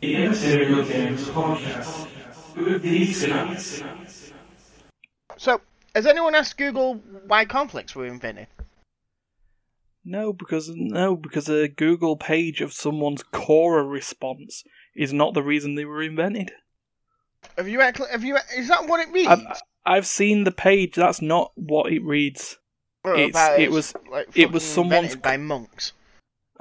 [0.00, 2.06] Games Podcast
[2.82, 3.82] these.
[5.36, 5.60] So,
[5.94, 6.94] has anyone asked Google
[7.26, 8.46] why cornflakes were invented?
[10.04, 14.64] No, because no, because a Google page of someone's Quora response
[14.96, 16.52] is not the reason they were invented.
[17.56, 18.10] Have you actually?
[18.10, 18.36] Have you?
[18.56, 19.28] Is that what it means?
[19.28, 20.94] I've, I've seen the page.
[20.94, 22.58] That's not what it reads.
[23.04, 25.92] Well, it's- it was- like, it was fucking someone's- invented by monks.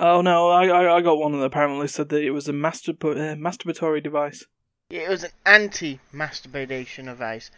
[0.01, 3.03] Oh no, I I, I got one that apparently said that it was a masturb-
[3.03, 4.45] uh, masturbatory device.
[4.89, 7.51] It was an anti-masturbation device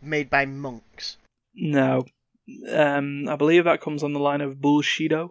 [0.00, 1.16] made by monks.
[1.54, 2.06] No,
[2.72, 5.30] um, I believe that comes on the line of bullshido.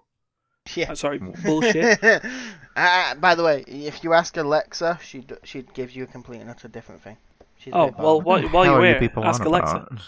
[0.75, 0.91] Yeah.
[0.91, 2.03] Uh, sorry, bullshit.
[2.75, 6.49] uh, by the way, if you ask Alexa, she'd she'd give you a complete and
[6.49, 7.15] utter different thing.
[7.59, 9.75] She's Oh well, while, while you're are here, people ask Alexa.
[9.77, 10.01] about?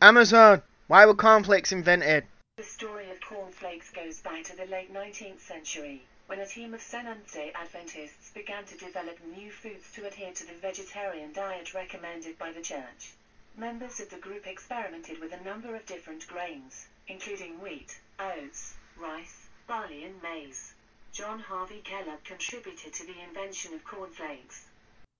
[0.00, 0.62] Amazon.
[0.86, 2.24] Why were cornflakes invented?
[2.56, 6.80] The story of cornflakes goes back to the late 19th century, when a team of
[6.80, 12.52] Seventh-day Adventists began to develop new foods to adhere to the vegetarian diet recommended by
[12.52, 13.12] the church.
[13.58, 19.48] Members of the group experimented with a number of different grains, including wheat, oats, rice,
[19.66, 20.72] barley and maize.
[21.12, 24.64] John Harvey Kellogg contributed to the invention of cornflakes.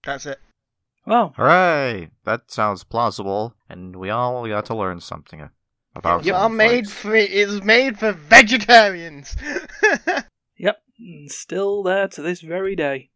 [0.04, 0.40] That's it.
[1.04, 2.08] Well, Hooray!
[2.24, 5.42] That sounds plausible, and we all got to learn something
[5.96, 9.36] about It's all made for it's made for vegetarians.
[10.58, 13.10] yep, and still there to this very day.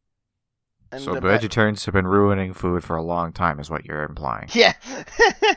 [0.93, 4.03] And So the vegetarians have been ruining food for a long time, is what you're
[4.05, 4.49] implying.
[4.53, 4.75] yeah.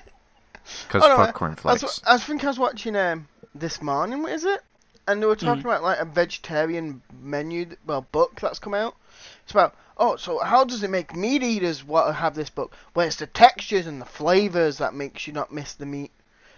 [0.88, 1.84] Because Oh, no, fuck I- cornflakes.
[1.84, 4.22] I was, I think I was watching um this morning.
[4.24, 4.62] What is it?
[5.08, 5.66] And they were talking Mm.
[5.66, 8.96] about like a vegetarian menu, well, book that's come out.
[9.44, 12.74] It's about oh, so how does it make meat eaters want to have this book?
[12.96, 16.12] Well, it's the textures and the flavors that makes you not miss the meat.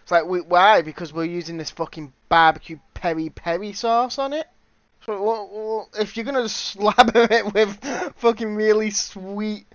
[0.05, 0.83] It's like we, why?
[0.83, 4.45] Because we're using this fucking barbecue peri peri sauce on it.
[5.03, 9.65] So well, well, if you're gonna slabber it with fucking really sweet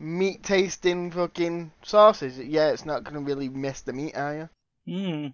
[0.00, 4.48] meat tasting fucking sauces, yeah, it's not gonna really miss the meat, are you?
[4.92, 5.26] Hmm,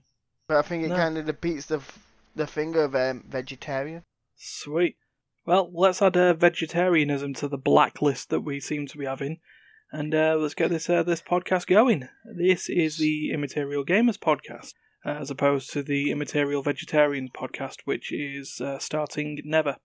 [0.47, 0.97] But I think it No.
[0.97, 1.81] kind of defeats the
[2.37, 4.03] the finger of um, vegetarian.
[4.37, 4.99] sweet.
[5.47, 9.41] Well, let's add uh, vegetarianism to the blacklist that we seem to be having,
[9.95, 12.09] and uh, let's get this uh, this podcast going.
[12.25, 14.75] This is the Immaterial Gamers podcast,
[15.07, 19.77] uh, as opposed to the Immaterial Vegetarians podcast, which is uh, starting never.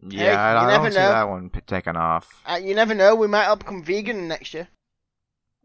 [0.00, 1.08] yeah, Hey, I, I never don't see know.
[1.08, 2.28] that one p- taken off.
[2.46, 4.68] Uh, you never know, we might all become vegan next year.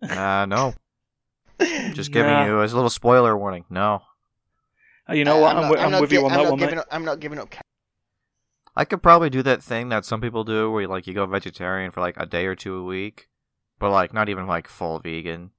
[0.02, 0.74] Uh, no.
[1.94, 2.46] Just giving Nah.
[2.46, 3.66] you a little spoiler warning.
[3.70, 4.02] No.
[5.10, 5.56] Uh, you know Uh, what?
[5.56, 7.40] I'm, not- wi- I'm with gi- you on I'm that one, up, I'm not giving
[7.40, 7.50] up.
[8.78, 11.26] Ca- I could probably do that thing that some people do where like you go
[11.26, 13.28] vegetarian for like a day or two a week,
[13.80, 15.52] but like not even like full vegan.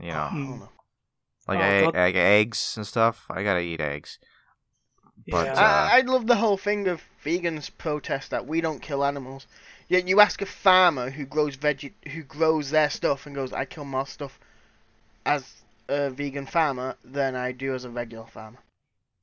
[0.00, 0.68] You know, Oh,
[1.48, 1.96] like Oh, egg, God.
[1.96, 3.26] egg, eggs and stuff.
[3.30, 4.18] I gotta eat eggs.
[5.28, 5.52] But, Yeah.
[5.54, 9.46] uh, I, I love the whole thing of vegans protest that we don't kill animals.
[9.88, 13.64] Yet you ask a farmer who grows veg who grows their stuff and goes, I
[13.64, 14.38] kill more stuff
[15.24, 18.58] as a vegan farmer than I do as a regular farmer.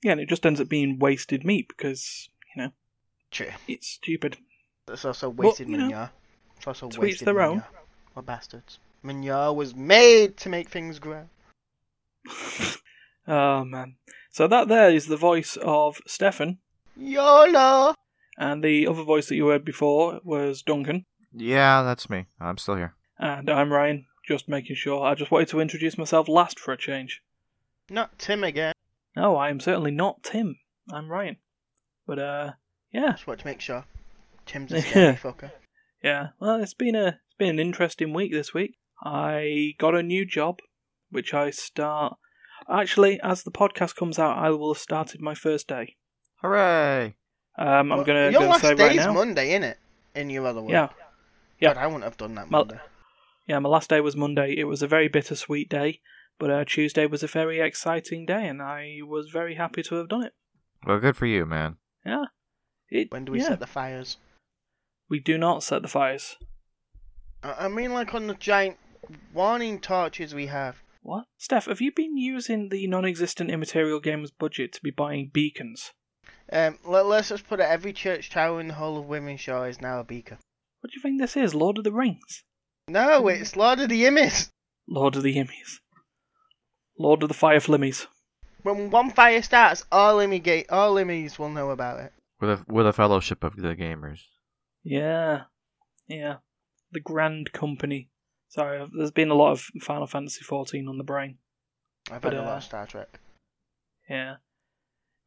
[0.04, 2.31] Yeah, and it just ends up being wasted meat because you know
[3.32, 3.48] True.
[3.68, 4.38] it's stupid.
[4.88, 6.12] It's also Well, wasted you know, manure.
[6.58, 7.58] It's also to wasted their own.
[7.58, 7.68] manure.
[8.14, 8.80] What bastards.
[9.04, 11.28] Manure was made to make things grow.
[13.28, 13.96] oh man!
[14.32, 16.60] So that there is the voice of Stefan,
[16.96, 17.96] YOLO!
[18.38, 22.28] and the other voice that you heard before was Duncan, yeah, that's me.
[22.40, 22.96] I'm still here.
[23.18, 24.06] and I'm Ryan.
[24.28, 25.04] Just making sure.
[25.04, 27.22] I just wanted to introduce myself last for a change.
[27.90, 28.74] Not Tim again.
[29.16, 30.58] No, I am certainly not Tim.
[30.92, 31.38] I'm Ryan.
[32.06, 32.52] But uh,
[32.92, 33.86] yeah, Just want to make sure.
[34.46, 35.52] Tim's a scary fucker.
[36.04, 36.30] yeah.
[36.40, 38.76] Well, it's been a it's been an interesting week this week.
[39.04, 40.60] I got a new job,
[41.10, 42.18] which I start.
[42.70, 45.96] Actually, as the podcast comes out, I will have started my first day.
[46.42, 47.16] Hooray!
[47.58, 49.14] Um, I'm Well, gonna, Your gonna last say day's right now.
[49.14, 49.76] Monday, innit?
[50.16, 50.72] In your other world.
[50.72, 50.90] Yeah,
[51.60, 51.74] yeah.
[51.74, 52.82] God, I wouldn't have done that Well- Monday.
[53.48, 54.56] Yeah, my last day was Monday.
[54.58, 56.00] It was a very bittersweet day,
[56.40, 60.10] but uh, Tuesday was a very exciting day, and I was very happy to have
[60.10, 60.34] done it.
[60.86, 61.78] Well, good for you, man.
[62.06, 62.26] Yeah.
[62.92, 64.18] It, When do we yeah, set the fires?
[65.10, 66.36] We do not set the fires.
[67.42, 68.78] I I mean, like on the giant
[69.34, 70.84] warning torches we have.
[71.02, 71.26] What?
[71.38, 75.94] Steph, have you been using the non existent Immaterial Games budget to be buying beacons?
[76.52, 77.64] Um, let, let's just put it.
[77.64, 80.38] Every church tower in the whole of Wythenshawe is now a beacon.
[80.82, 81.56] What do you think this is?
[81.56, 82.44] Lord of the Rings?
[82.88, 84.50] No, it's Lord of the Immies.
[84.88, 85.80] Lord of the Immies.
[87.00, 88.08] Lord of the Fire Flimmies.
[88.64, 92.14] When one fire starts, all Immy all Immies will know about it.
[92.42, 94.22] With a with a fellowship of the gamers.
[94.84, 95.44] Yeah.
[96.08, 96.38] Yeah.
[96.92, 98.10] The Grand Company.
[98.50, 101.38] Sorry, there's been a lot of Final Fantasy XIV on the brain.
[102.12, 103.22] I've But, had a lot uh, of Star Trek.
[104.10, 104.36] Yeah.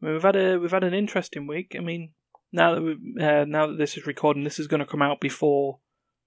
[0.02, 1.74] I mean, we've had a we've had an interesting week.
[1.78, 2.12] I mean,
[2.52, 5.20] now that we, uh, now that this is recording, this is going to come out
[5.20, 5.78] before,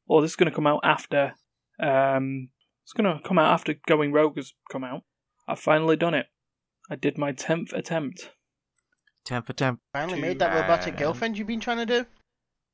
[0.07, 1.33] or this is going to come out after.
[1.79, 2.49] Um,
[2.83, 5.03] it's going to come out after Going Rogue has come out.
[5.47, 6.27] I've finally done it.
[6.89, 8.31] I did my tenth attempt.
[9.27, 9.81] Temp for temp.
[9.91, 10.99] Finally made that robotic bad.
[10.99, 12.05] girlfriend you've been trying to do.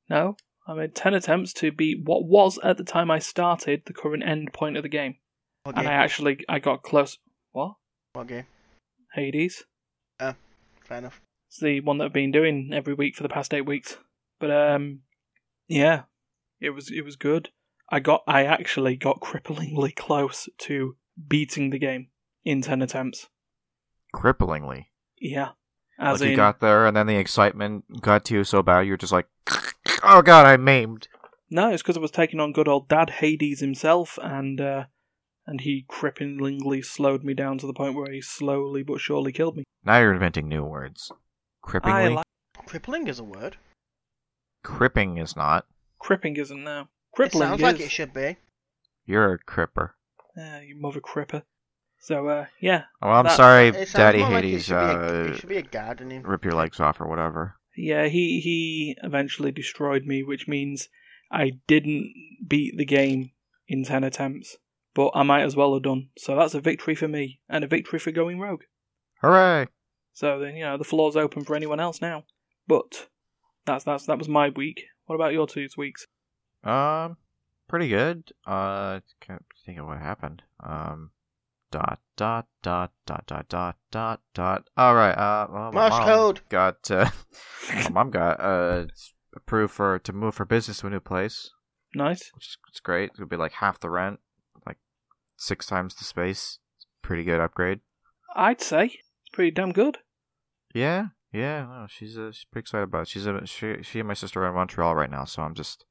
[0.08, 3.94] No, I made ten attempts to beat what was at the time I started the
[3.94, 5.16] current end point of the game,
[5.64, 7.18] What and I actually I got close.
[7.54, 7.74] What?
[8.14, 8.46] What game?
[9.16, 9.64] Hades.
[10.20, 10.36] Fair
[10.92, 11.22] enough.
[11.50, 13.98] It's the one that I've been doing every week for the past eight weeks.
[14.40, 15.02] But um,
[15.68, 16.04] yeah,
[16.62, 17.50] it was it was good.
[17.90, 20.98] I got I actually got cripplingly close to
[21.28, 22.10] beating the game
[22.46, 23.28] in ten attempts.
[24.14, 24.86] Cripplingly.
[25.20, 25.52] Yeah,
[26.00, 28.82] as like in you got there, and then the excitement got to you so bad,
[28.88, 29.28] you're just like,
[30.04, 31.08] "Oh God, I'm maimed."
[31.50, 34.86] no, it's because I was taking on good old Dad Hades himself, and uh,
[35.46, 39.58] and he cripplingly slowed me down to the point where he slowly but surely killed
[39.58, 39.64] me.
[39.86, 41.12] Now you're inventing new words.
[41.12, 42.16] I Cripplingly.
[42.16, 42.26] like
[42.66, 43.58] Crippling is a word.
[44.64, 45.66] Cripping is not.
[46.00, 46.82] cripping isn't now.
[46.82, 47.64] It Crippling sounds is.
[47.64, 48.38] like it should be.
[49.06, 49.92] You're a cripper.
[50.38, 51.44] Ah, you mother cripper.
[52.04, 54.66] So uh, yeah, Oh, I'm That- sorry, It Daddy more like it Hades.
[54.66, 56.24] should, be a, uh, it should be a gardening.
[56.24, 57.56] rip your legs off or whatever.
[57.78, 60.90] Yeah, he he eventually destroyed me, which means
[61.32, 62.14] I didn't
[62.46, 63.32] beat the game
[63.70, 64.58] in ten attempts,
[64.94, 66.10] but I might as well have done.
[66.18, 68.64] So that's a victory for me and a victory for going rogue.
[69.22, 69.68] Hooray!
[70.12, 72.26] So then you know the floor's open for anyone else now.
[72.68, 73.08] But
[73.66, 74.84] that's that's that was my week.
[75.06, 76.06] What about your two weeks?
[76.66, 77.16] Um,
[77.70, 78.34] pretty good.
[78.46, 80.44] Uh, can't think of what happened.
[80.60, 81.12] Um,
[81.74, 84.68] dot dot dot dot dot dot dot dot.
[84.78, 85.12] All right.
[85.18, 86.42] Uh, well, my Morse mom code.
[86.50, 87.10] got uh,
[87.74, 88.86] my mom got uh
[89.36, 91.50] approved for to move her business to a new place,
[91.96, 92.32] Nice.
[92.36, 93.12] which is it's great.
[93.16, 94.20] It'll be like half the rent,
[94.66, 94.78] like
[95.38, 96.60] six times the space.
[96.78, 97.80] It's a pretty good upgrade.
[98.36, 99.98] I'd say it's pretty damn good.
[100.74, 101.64] Yeah, yeah.
[101.64, 103.08] No, she's uh, she's pretty excited about it.
[103.08, 105.86] She's a, she she and my sister are in Montreal right now, so I'm just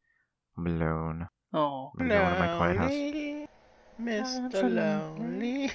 [0.57, 1.29] I'm alone.
[1.55, 2.93] Oh, I'm alone in my quiet house.
[3.99, 4.75] Lonely, Mr.
[4.75, 5.71] Lonely.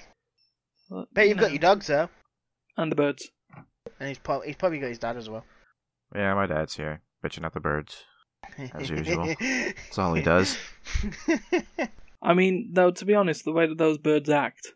[0.90, 2.10] well, Bet you've got your dogs though,
[2.78, 3.30] and the birds.
[4.00, 5.44] and he's, prob- he's probably got his dad as well.
[6.16, 8.04] Yeah, my dad's here, bitching at the birds.
[8.74, 9.26] As usual.
[9.40, 10.58] That's all he does.
[12.22, 14.74] I mean, though, to be honest, the way that those birds act,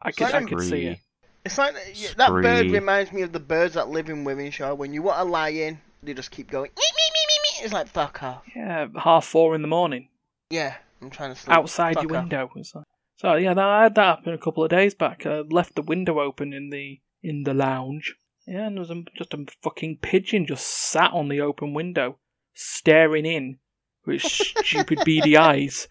[0.00, 0.98] I could I could see it.
[1.44, 2.70] It's like that- yeah, that bird Spree.
[2.72, 4.76] reminds me of the birds that live in Wythenshawe.
[4.76, 6.70] When you want to lie in, they just keep going.
[6.70, 8.42] "Meep, meep, meep, meep, meep." It's like fuck off.
[8.56, 10.08] Yeah, half four in the morning.
[10.50, 11.54] Yeah, I'm trying to sleep.
[11.56, 12.22] outside Fuck your off.
[12.22, 12.50] window.
[12.56, 12.84] It's like-
[13.16, 15.26] So yeah, that, I had that happen a couple of days back.
[15.26, 18.14] I left the window open in the in the lounge.
[18.46, 22.18] Yeah, and there was a, just a fucking pigeon just sat on the open window,
[22.54, 23.58] staring in
[24.04, 25.86] with stupid beady eyes,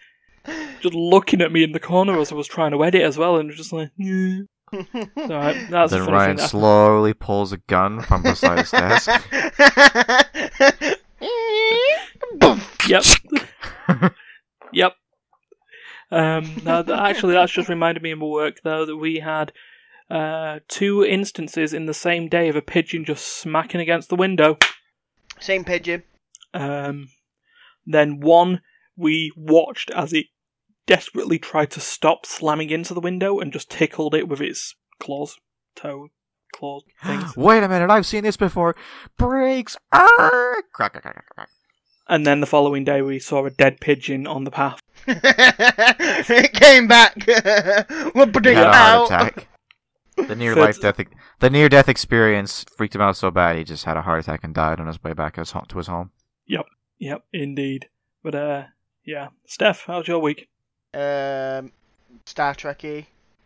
[0.81, 3.37] just looking at me in the corner as I was trying to edit as well,
[3.37, 4.39] and just like, yeah.
[4.73, 6.37] So I, that's a then funny Ryan thing.
[6.37, 9.09] that- slowly pulls a gun from beside his desk.
[12.87, 13.03] Yep.
[14.73, 14.93] yep.
[16.11, 19.53] Um, no, th- actually, that's just reminded me of my work, though, that we had
[20.09, 24.57] uh, two instances in the same day of a pigeon just smacking against the window.
[25.39, 26.03] Same pigeon.
[26.53, 27.07] Um,
[27.85, 28.61] then one
[28.97, 30.25] we watched as it
[30.85, 35.37] desperately tried to stop slamming into the window and just tickled it with its claws,
[35.75, 36.09] toe,
[36.53, 37.35] claws, things.
[37.37, 38.75] Wait a minute, I've seen this before.
[39.17, 39.77] Brakes.
[39.93, 40.07] Ah!
[40.73, 41.49] Crack, crack, crack, crack.
[42.11, 44.79] And then the following day we saw a dead pigeon on the path.
[45.07, 47.15] it came back.
[48.13, 49.27] We're putting He it had a heart out.
[49.29, 49.47] attack.
[50.27, 50.99] The near life death,
[51.39, 54.43] the near death experience freaked him out so bad he just had a heart attack
[54.43, 56.11] and died on his way back his to his home.
[56.47, 56.65] Yep,
[56.99, 57.87] yep, indeed.
[58.21, 58.63] But uh,
[59.05, 60.49] yeah, Steph, how's your week?
[60.93, 61.71] Um,
[62.25, 63.05] Star Trekky,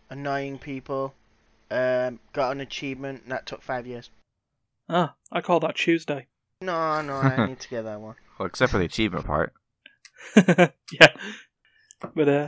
[0.09, 1.13] annoying people.
[1.69, 4.09] Um, got an achievement and that took five years.
[4.89, 6.25] Ah, I call that Tuesday.
[6.61, 8.15] No, no, I need to get that one.
[8.37, 9.53] Well, except for the achievement part.
[10.35, 11.13] yeah.
[12.13, 12.47] But uh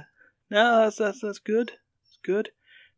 [0.49, 1.73] no, that's that's that's good.
[2.01, 2.49] It's good.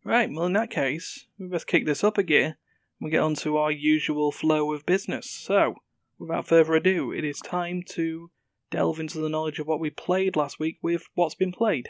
[0.03, 2.55] Right, well in that case, we best kick this up a gear and
[2.99, 5.29] we get on to our usual flow of business.
[5.29, 5.75] So,
[6.17, 8.31] without further ado, it is time to
[8.71, 11.89] delve into the knowledge of what we played last week with what's been played.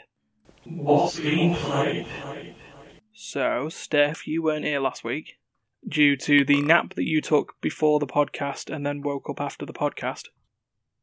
[0.64, 2.06] What's being played?
[3.12, 5.38] So, Steph, you weren't here last week
[5.86, 9.64] due to the nap that you took before the podcast and then woke up after
[9.64, 10.24] the podcast.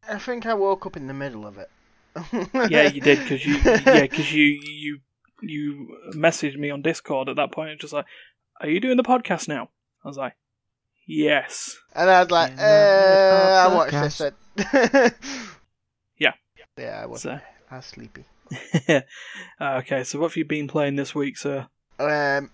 [0.08, 1.70] I think I woke up in the middle of it.
[2.72, 5.00] Yeah, you did because you yeah because you you
[5.42, 7.72] you messaged me on Discord at that point.
[7.72, 8.06] It's just like,
[8.62, 9.70] are you doing the podcast now?
[10.04, 10.34] I was like,
[11.06, 11.78] yes.
[11.96, 14.22] And I was like, Yeah, uh, I watched this.
[14.22, 15.14] At...
[16.18, 16.34] Yeah.
[16.78, 17.22] Yeah, I was.
[17.22, 18.26] So, I was sleepy.
[19.62, 21.68] okay, so what have you been playing this week, sir?
[22.00, 22.50] Um,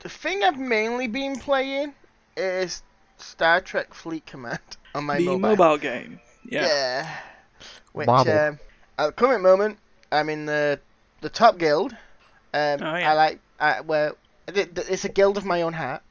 [0.00, 1.94] the thing I've mainly been playing
[2.36, 2.82] is
[3.18, 4.60] Star Trek Fleet Command
[4.94, 5.56] on my the mobile.
[5.56, 6.20] mobile game.
[6.44, 6.66] Yeah.
[6.66, 7.16] Yeah.
[7.92, 8.30] Which Wobble.
[8.32, 8.58] um,
[8.98, 9.78] at the current moment,
[10.12, 10.80] I'm in the
[11.20, 11.92] the top guild.
[12.52, 13.10] Um, Oh, yeah.
[13.10, 14.16] I like I, well,
[14.48, 16.02] it- it's a guild of my own heart.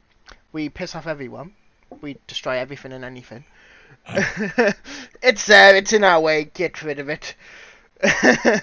[0.52, 1.54] We piss off everyone.
[2.02, 3.44] We destroy everything and anything.
[5.22, 5.76] it's there.
[5.76, 6.46] It's in our way.
[6.46, 7.36] Get rid of it.
[8.04, 8.62] I-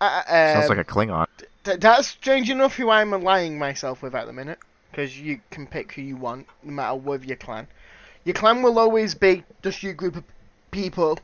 [0.00, 1.26] Sounds um, like a Klingon.
[1.64, 4.58] Th- that's strange enough who I'm aligning myself with at the minute.
[4.90, 7.68] Because you can pick who you want, no matter with your clan.
[8.24, 10.24] Your clan will always be just your group of
[10.70, 11.18] people.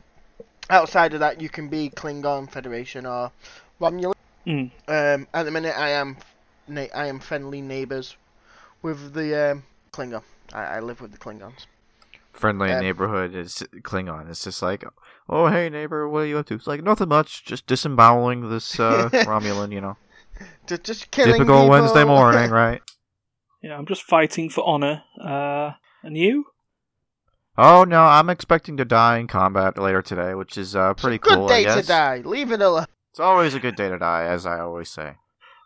[0.69, 3.31] Outside of that, you can be Klingon, Federation, or
[3.79, 4.13] Romulan.
[4.45, 4.71] Mm.
[4.87, 6.17] Um, at the minute, I am
[6.67, 8.15] na- I am friendly neighbours
[8.81, 10.23] with the um, Klingon.
[10.53, 11.65] I-, I live with the Klingons.
[12.33, 14.29] Friendly um, neighborhood is Klingon.
[14.29, 14.83] It's just like,
[15.27, 16.53] oh hey neighbor, what are you up to?
[16.53, 19.97] It's like nothing much, just disemboweling this uh, Romulan, you know.
[20.67, 21.69] Just, just killing Typical people.
[21.69, 22.81] Wednesday morning, right?
[23.63, 25.03] Yeah, I'm just fighting for honor.
[25.19, 25.71] Uh,
[26.03, 26.45] and you?
[27.57, 31.33] Oh no, I'm expecting to die in combat later today, which is uh, pretty Good
[31.33, 31.47] cool.
[31.47, 32.17] day I to die.
[32.23, 32.85] Leave it alone.
[33.11, 35.15] It's always a good day to die, as I always say.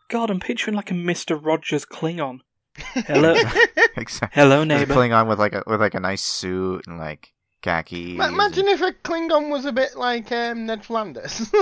[0.09, 2.39] God, I'm picturing like a Mister Rogers Klingon.
[2.77, 3.35] Hello,
[3.97, 4.41] exactly.
[4.41, 4.93] hello, neighbor.
[4.93, 8.17] Klingon with like a with like a nice suit and like khakis.
[8.17, 11.51] Ma- Imagine and- if a Klingon was a bit like um, Ned Flanders.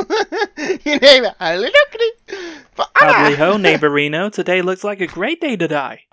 [0.57, 2.57] you name it, hello, lookity.
[2.75, 4.31] But Howdy ho, neighborino.
[4.31, 6.03] Today looks like a great day to die.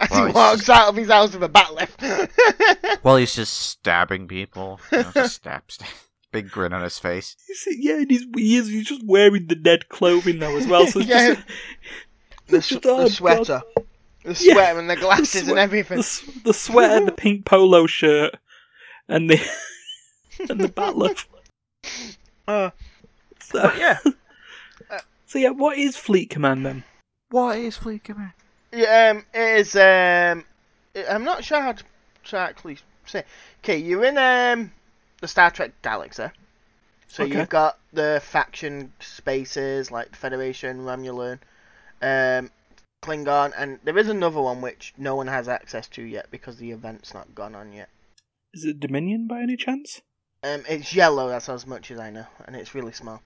[0.00, 2.98] As Well, he walks just- out of his house with a bat'leth.
[3.04, 4.80] Well, he's just stabbing people.
[4.90, 5.88] You know, just stab, stab.
[6.32, 7.36] Big grin on his face.
[7.38, 10.86] See, yeah, and he's, he is, he's just wearing the dead clothing though as well.
[10.86, 11.34] So Yeah.
[11.34, 11.42] just
[12.48, 13.12] the, Just, s- oh, the God.
[13.12, 13.62] sweater.
[14.24, 15.98] The Yeah, sweater and the glasses the and everything.
[15.98, 18.34] the, s- the sweater, the pink polo shirt,
[19.06, 19.38] and the
[20.48, 21.26] and the bat'leth.
[22.48, 22.70] Uh,
[23.40, 23.98] So, yeah.
[25.26, 26.84] so yeah, what is Fleet Command then?
[27.30, 28.32] What is Fleet Command?
[28.74, 29.76] Yeah, um, it is.
[29.76, 30.44] Um,
[31.08, 31.84] I'm not sure how to,
[32.36, 33.24] actually say.
[33.62, 34.72] Okay, you're in um
[35.20, 36.26] the Star Trek galaxy.
[37.06, 37.38] So Okay.
[37.38, 41.38] you've got the faction spaces like Federation, Romulan,
[42.02, 42.50] um,
[43.04, 46.72] Klingon, and there is another one which no one has access to yet because the
[46.72, 47.88] event's not gone on yet.
[48.52, 50.00] Is it Dominion by any chance?
[50.42, 51.28] Um, it's yellow.
[51.28, 53.22] That's as much as I know, and it's really small.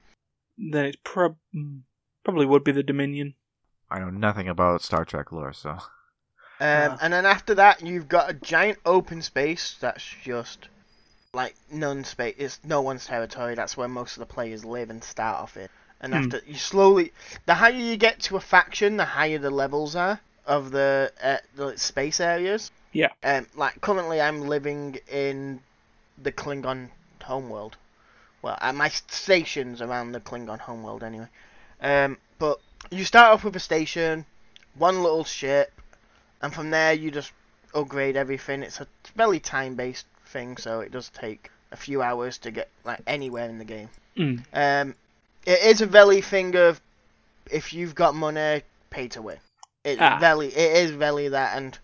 [0.58, 1.80] Then it's prob- mm,
[2.24, 3.34] probably would be the Dominion.
[3.90, 5.78] I know nothing about Star Trek lore, so
[6.60, 7.00] Um, Ah.
[7.00, 10.68] and then after that, you've got a giant open space that's just
[11.34, 12.36] like none space.
[12.38, 13.54] It's no one's territory.
[13.54, 15.68] That's where most of the players live and start off in.
[16.00, 16.14] And Hmm.
[16.14, 17.12] after you slowly,
[17.46, 21.38] the higher you get to a faction, the higher the levels are of the uh,
[21.54, 22.70] the space areas.
[22.92, 23.12] Yeah.
[23.22, 25.62] Um, like currently, I'm living in
[26.18, 26.90] the Klingon
[27.22, 27.76] homeworld.
[28.42, 31.28] Well, at my stations around the Klingon homeworld, anyway.
[31.80, 34.24] Um, but you start off with a station,
[34.76, 35.72] one little ship,
[36.42, 37.32] and from there you just
[37.74, 38.62] upgrade everything.
[38.62, 43.00] It's a fairly time-based thing, so it does take a few hours to get like
[43.06, 43.88] anywhere in the game.
[44.16, 44.42] Mm.
[44.52, 44.94] Um,
[45.46, 46.80] it is a very thing of
[47.50, 49.38] if you've got money, pay to win.
[49.84, 50.18] It Ah.
[50.18, 51.78] very, it is very that, and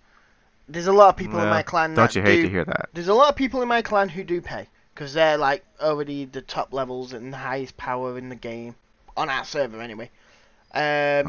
[0.69, 1.95] there's a lot of people in my clan.
[1.95, 2.89] don't that you hate do, to hear that?
[2.93, 6.25] There's a lot of people in my clan who do pay because they're like already
[6.25, 8.75] the top levels and the highest power in the game
[9.17, 10.11] on our server anyway.
[10.75, 11.27] Um,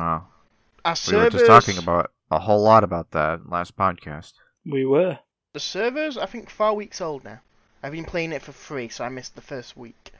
[0.84, 4.34] our we servers, were just talking about a whole lot about that last podcast.
[4.66, 5.20] We were.
[5.54, 6.18] the servers.
[6.18, 7.40] I think four weeks old now.
[7.84, 10.12] I've been playing it for free, so I missed the first week.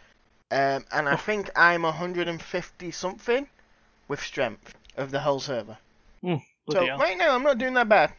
[0.52, 1.18] Um, and I Oh.
[1.18, 3.48] think I'm 150 something
[4.08, 5.78] with strength of the whole server.
[6.72, 6.98] So hell.
[7.00, 8.12] right now I'm not doing that bad.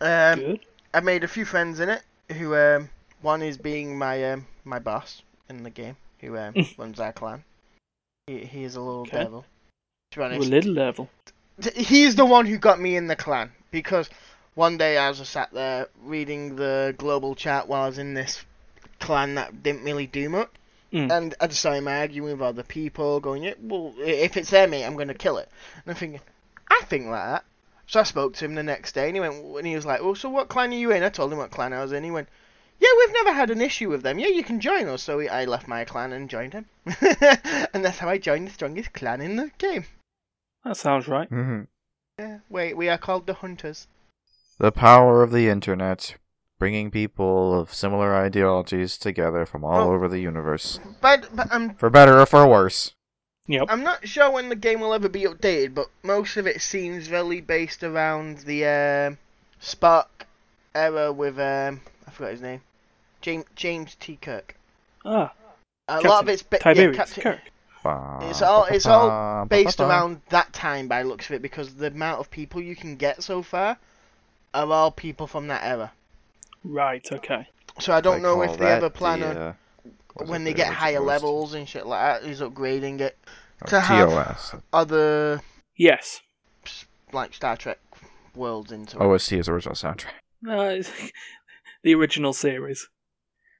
[0.00, 0.60] Um, Good.
[0.94, 2.02] I made a few friends in it.
[2.32, 2.88] Who um,
[3.20, 7.44] one is being my um, my boss in the game, who um, runs our clan.
[8.28, 9.18] He, he is a little Okay.
[9.18, 9.44] devil.
[10.12, 11.10] To be honest, little level.
[11.74, 14.08] He's the one who got me in the clan because
[14.54, 18.14] one day I was just sat there reading the global chat while I was in
[18.14, 18.44] this
[19.00, 20.50] clan that didn't really do much,
[20.92, 21.10] Mm.
[21.10, 24.68] and I just saw him arguing with other people, going, "Yeah, well, if it's their
[24.68, 26.20] mate, I'm gonna kill it." And I'm thinking,
[26.68, 27.44] I think like that.
[27.86, 30.00] So I spoke to him the next day, and he went, and he was like,
[30.02, 32.04] "Oh, so what clan are you in?" I told him what clan I was in.
[32.04, 32.28] He went,
[32.78, 34.18] "Yeah, we've never had an issue with them.
[34.18, 36.66] Yeah, you can join us." So I left my clan and joined him,
[37.72, 39.86] and that's how I joined the strongest clan in the game.
[40.64, 41.28] That sounds right.
[41.30, 41.66] Mhm.
[42.18, 43.86] Yeah, wait, we are called the Hunters.
[44.58, 46.16] The power of the internet,
[46.58, 49.92] bringing people of similar ideologies together from all Oh.
[49.92, 52.92] over the universe, But, but I'm for better or for worse.
[53.48, 53.66] Yep.
[53.70, 57.10] I'm not sure when the game will ever be updated, but most of it seems
[57.10, 59.18] really based around the um,
[59.60, 60.06] Spock
[60.74, 62.60] era with um, I forgot his name,
[63.20, 64.16] James James T.
[64.16, 64.54] Kirk.
[65.04, 65.32] Ah,
[65.88, 67.40] A lot of it's ba- yeah, Tiberius Captain- Kirk.
[67.84, 72.20] It's all it's all based around that time by looks of it because the amount
[72.20, 73.76] of people you can get so far
[74.54, 75.92] are all people from that era.
[76.64, 77.06] Right.
[77.10, 77.48] Okay.
[77.80, 79.52] So I don't They know if they that ever plan the, on uh,
[80.16, 81.06] was when they get higher OST?
[81.06, 83.16] levels and shit like that, is upgrading it
[83.62, 84.54] Oh, to have- TOS.
[84.72, 85.40] other
[85.76, 86.20] Yes.
[87.12, 87.78] like Star Trek
[88.34, 89.02] worlds into it.
[89.02, 90.10] OST is original soundtrack.
[90.42, 90.90] No, it's
[91.82, 92.88] the original series.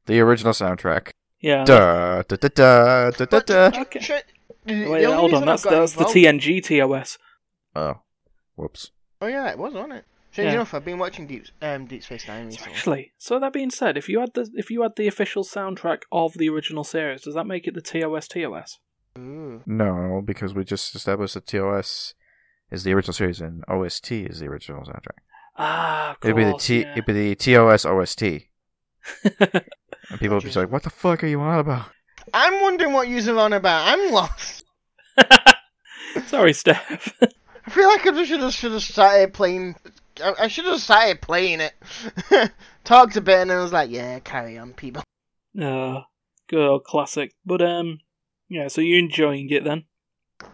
[0.06, 1.10] The original soundtrack.
[1.42, 1.64] Yeah.
[1.64, 3.80] Da da da da da da da.
[3.82, 4.00] Okay.
[4.00, 4.25] Shit.
[4.64, 5.44] The- the Wait, hold on.
[5.44, 7.18] That's that's the involved- TNG TOS.
[7.76, 8.00] Oh,
[8.54, 8.90] whoops.
[9.20, 10.04] Oh yeah, it was, wasn't it?
[10.30, 10.54] Strange Yeah.
[10.54, 12.72] enough, I've been watching Deep um, Deep Space Nine recently.
[12.72, 16.02] actually, so that being said, if you had the if you had the official soundtrack
[16.11, 18.78] of the original series, does that make it the TOS TOS?
[19.18, 19.62] Ooh.
[19.66, 22.14] No, because we just established that TOS
[22.70, 25.18] is the original series and OST is the original soundtrack.
[25.58, 26.80] Ah, of It'd be the course, T.
[26.80, 26.92] yeah.
[26.92, 28.22] It'd be the TOS OST,
[30.12, 31.87] and people would be like, "What the fuck are you on about?"
[32.33, 33.88] I'm wondering what you're on about.
[33.88, 34.64] I'm lost.
[36.26, 37.12] Sorry, Steph.
[37.66, 39.76] I feel like I should have should have started playing.
[40.23, 41.73] I, I should have started playing it.
[42.85, 45.02] Talked a bit and I was like, yeah, carry on, people.
[45.61, 46.00] uh,
[46.49, 47.33] good old classic.
[47.45, 48.00] But um,
[48.49, 48.69] yeah.
[48.69, 49.85] So you're enjoying it then?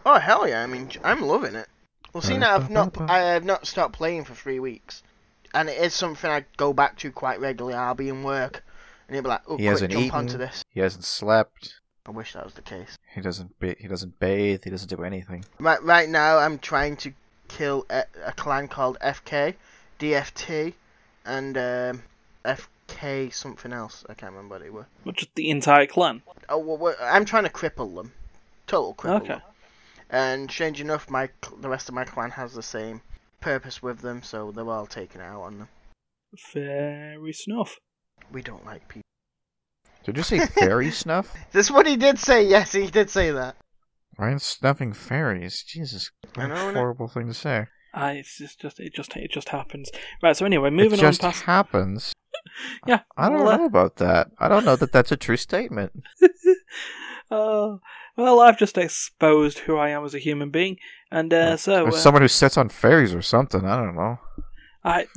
[0.05, 0.63] Oh hell yeah!
[0.63, 1.67] I mean, I'm loving it.
[2.13, 5.03] Well, see now I've not I have not stopped playing for three weeks,
[5.53, 7.75] and it is something I go back to quite regularly.
[7.75, 8.63] I'll be in work,
[9.09, 10.15] and you'll be like, oh, He quick, hasn't jump eaten.
[10.15, 10.63] onto this.
[10.69, 11.73] He hasn't slept.
[12.05, 12.95] I wish that was the case.
[13.13, 13.59] He doesn't.
[13.59, 14.63] Ba- he doesn't bathe.
[14.63, 15.43] He doesn't do anything.
[15.59, 17.11] Right, right now I'm trying to
[17.47, 19.55] kill a, a clan called FK,
[19.99, 20.73] DFT,
[21.25, 22.03] and um,
[22.45, 24.05] FK something else.
[24.09, 24.85] I can't remember what they were.
[25.05, 26.21] Or just the entire clan?
[26.47, 28.11] Oh, well, well, I'm trying to cripple them,
[28.67, 29.27] total cripple Okay.
[29.27, 29.41] them.
[30.11, 31.29] And strange enough, my
[31.61, 33.01] the rest of my clan has the same
[33.41, 35.67] purpose with them, so they're all taken out on them.
[36.51, 37.77] Fairy snuff.
[38.31, 39.03] We don't like people.
[40.03, 41.35] Did you say fairy snuff?
[41.51, 42.43] This is what he did say.
[42.47, 43.55] Yes, he did say that.
[44.17, 45.63] Ryan's snuffing fairies.
[45.63, 47.67] Jesus, I know, what a horrible thing to say.
[47.93, 49.89] I it's just, just it just it just happens.
[50.21, 50.35] Right.
[50.35, 51.43] So anyway, moving it just on past.
[51.43, 52.13] happens.
[52.87, 53.01] Yeah.
[53.17, 54.31] I don't well, uh, know about that.
[54.37, 55.91] I don't know that that's a true statement.
[57.29, 57.79] Oh,
[58.17, 60.77] well, I've just exposed who I am as a human being,
[61.11, 63.65] and uh, so Or uh, someone who sits on fairies or something.
[63.65, 64.19] I don't know.
[64.83, 65.07] I.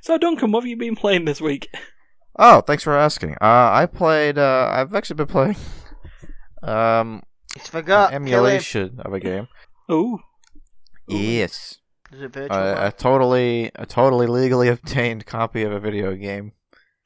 [0.00, 1.68] So Duncan, what have you been playing this week?
[2.38, 3.32] Oh, thanks for asking.
[3.40, 4.38] Uh, I played.
[4.38, 5.56] Uh, I've actually been playing.
[6.60, 7.22] Um,
[7.54, 8.12] He's an forgot.
[8.12, 9.46] emulation of a game.
[9.88, 10.18] Oh,
[11.06, 11.78] Yes,
[12.12, 12.56] Is it virtual?
[12.58, 16.52] uh, a totally, a totally legally obtained copy of a video game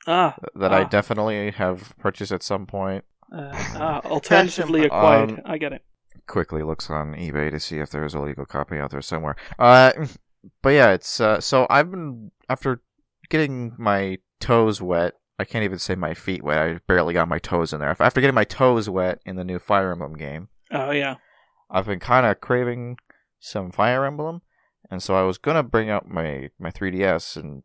[0.07, 0.89] ah, that I Ah.
[0.89, 3.05] definitely have purchased at some point.
[3.31, 5.43] uh, ah alternatively Um, acquired.
[5.45, 5.83] I get it.
[6.27, 9.37] quickly looks on eBay to see if there's a legal copy out there somewhere.
[9.59, 9.93] Uh,
[10.63, 12.81] but yeah, it's uh, so I've been after
[13.29, 15.13] getting my toes wet.
[15.43, 16.59] I can't even say my feet wet.
[16.59, 17.97] I barely got my toes in there.
[17.99, 21.17] After getting my toes wet in the new Fire Emblem game, Oh yeah.
[21.69, 22.97] I've been kind of craving
[23.41, 24.43] some Fire Emblem,
[24.89, 27.65] and so I was gonna bring out my my 3DS and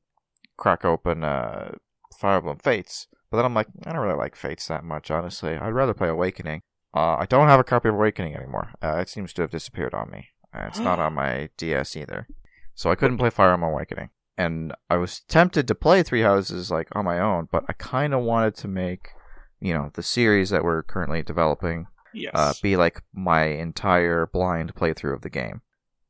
[0.57, 1.75] crack open uh,
[2.19, 3.07] Fire Emblem Fates.
[3.29, 5.55] But then I'm like, I don't really like Fates that much, honestly.
[5.55, 6.61] I'd rather play Awakening.
[6.95, 8.71] Uh, I don't have a copy of Awakening anymore.
[8.81, 10.29] Uh, it seems to have disappeared on me.
[10.51, 12.27] Uh, it's not on my DS either,
[12.73, 14.09] so I couldn't play Fire Emblem Awakening.
[14.37, 18.13] And I was tempted to play Three Houses like on my own, but I kind
[18.13, 19.09] of wanted to make,
[19.59, 22.31] you know, the series that we're currently developing Yes.
[22.35, 25.61] uh, be like my entire blind playthrough of the game.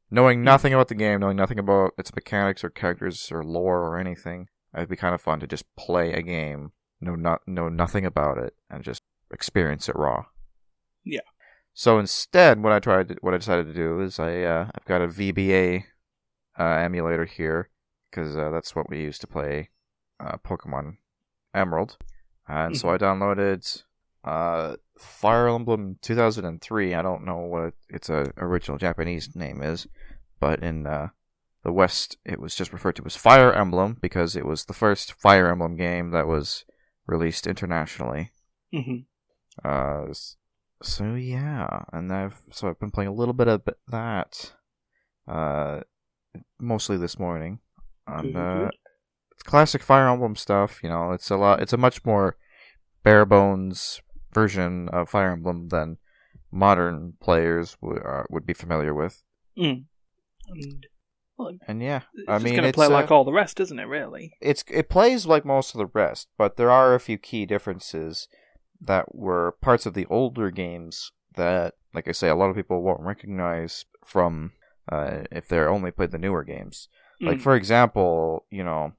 [0.10, 3.98] Knowing nothing about the game, knowing nothing about its mechanics or characters or lore or
[3.98, 8.06] anything, it'd be kind of fun to just play a game, know not know nothing
[8.06, 10.26] about it, and just experience it raw.
[11.04, 11.22] Yeah.
[11.74, 14.86] So instead, what I tried, to, what I decided to do is I uh, I've
[14.86, 15.84] got a VBA
[16.58, 17.70] uh, emulator here
[18.10, 19.70] because uh, that's what we used to play
[20.20, 20.98] uh, Pokemon
[21.54, 21.98] Emerald,
[22.48, 23.84] and so I downloaded
[24.24, 26.94] uh, Fire Emblem 2003.
[26.94, 29.88] I don't know what its uh, original Japanese name is,
[30.40, 31.10] but in uh,
[31.64, 35.14] the West, it was just referred to as Fire Emblem because it was the first
[35.14, 36.66] Fire Emblem game that was
[37.06, 38.32] released internationally.
[38.74, 38.98] hmm
[39.64, 40.08] Uh,
[40.84, 44.54] so yeah, and I've so I've been playing a little bit of that,
[45.28, 45.82] uh,
[46.60, 47.60] mostly this morning,
[48.08, 48.70] and Good, uh,
[49.32, 50.82] it's classic Fire Emblem stuff.
[50.84, 51.62] You know, it's a lot.
[51.62, 52.38] It's a much more
[53.04, 54.02] bare bones
[54.34, 55.98] version of Fire Emblem than
[56.52, 59.24] modern players would uh, would be familiar with.
[59.58, 59.86] Mm.
[60.50, 60.86] And
[61.38, 63.80] well, And yeah, it's I mean, gonna it's play uh, like all the rest, isn't
[63.80, 63.88] it?
[63.88, 64.34] Really?
[64.42, 68.28] it's it plays like most of the rest, but there are a few key differences
[68.82, 72.82] that were parts of the older games that, like I say, a lot of people
[72.82, 74.54] won't recognize from
[74.92, 76.88] uh, if they're only played the newer games.
[77.20, 77.42] Like Mm.
[77.42, 78.94] for example, you know,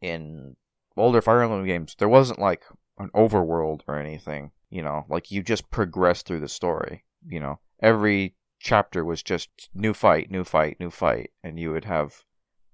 [0.00, 0.56] in
[0.96, 2.62] older Fire Emblem games, there wasn't like
[2.98, 4.52] an overworld or anything.
[4.70, 7.04] You know, like you just progressed through the story.
[7.26, 11.84] You know, every chapter was just new fight, new fight, new fight, and you would
[11.84, 12.24] have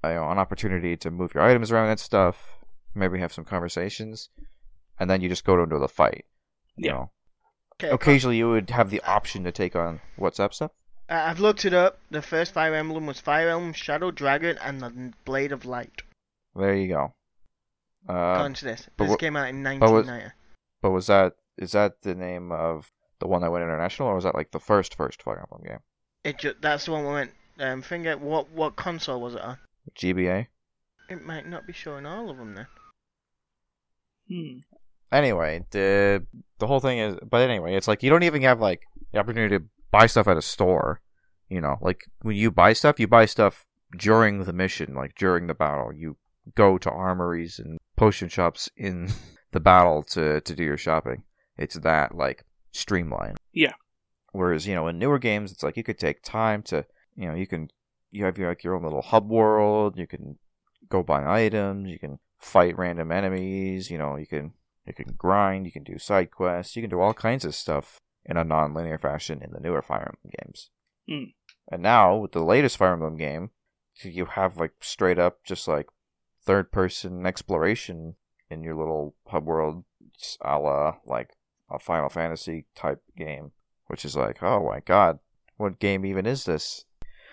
[0.02, 2.56] you know, an opportunity to move your items around and stuff.
[2.94, 4.28] Maybe have some conversations,
[5.00, 6.24] and then you just go into the fight.
[6.76, 6.92] You Yeah.
[6.92, 7.10] know,
[7.74, 10.70] Okay, occasionally you would have the option to take on what's up stuff.
[11.08, 11.98] Uh, I've looked it up.
[12.10, 16.02] The first Fire Emblem was Fire Emblem Shadow Dragon and the Blade of Light.
[16.56, 17.12] There you go.
[18.08, 20.34] Uh, According to this, this what- came out in but was- 1990.
[20.82, 22.90] but was that is that the name of
[23.20, 25.80] the one that went international, or was that like the first first Fire Emblem game?
[26.24, 27.30] It ju- that's the one we went.
[27.58, 28.16] Um, finger.
[28.16, 29.58] What what console was it on?
[29.94, 30.48] GBA.
[31.10, 32.66] It might not be showing all of them then.
[34.28, 34.58] Hmm.
[35.12, 36.26] Anyway, the
[36.58, 39.58] the whole thing is, but anyway, it's like you don't even have like the opportunity
[39.58, 39.64] to
[39.94, 41.00] buy stuff at a store.
[41.48, 43.64] You know, like when you buy stuff, you buy stuff
[43.96, 45.92] during the mission, like during the battle.
[45.92, 46.16] You
[46.54, 49.10] go to armories and potion shops in
[49.52, 51.22] the battle to to do your shopping.
[51.56, 53.38] It's that like streamlined.
[53.52, 53.74] Yeah.
[54.32, 57.34] Whereas you know in newer games, it's like you could take time to you know
[57.34, 57.68] you can
[58.10, 59.96] you have your like your own little hub world.
[59.96, 60.38] You can
[60.88, 61.88] go buy items.
[61.88, 63.90] You can fight random enemies.
[63.90, 64.54] You know you can
[64.86, 65.66] you can grind.
[65.66, 66.74] You can do side quests.
[66.74, 70.12] You can do all kinds of stuff in a non-linear fashion in the newer Fire
[70.14, 70.70] Emblem games.
[71.08, 71.30] Hmm.
[71.70, 73.50] And now with the latest Fire Emblem game,
[74.02, 75.86] you have like straight up just like
[76.44, 78.16] third person exploration
[78.50, 79.84] in your little hub world,
[80.42, 81.30] a la like
[81.70, 83.52] a Final Fantasy type game,
[83.86, 85.18] which is like, oh my god,
[85.56, 86.84] what game even is this?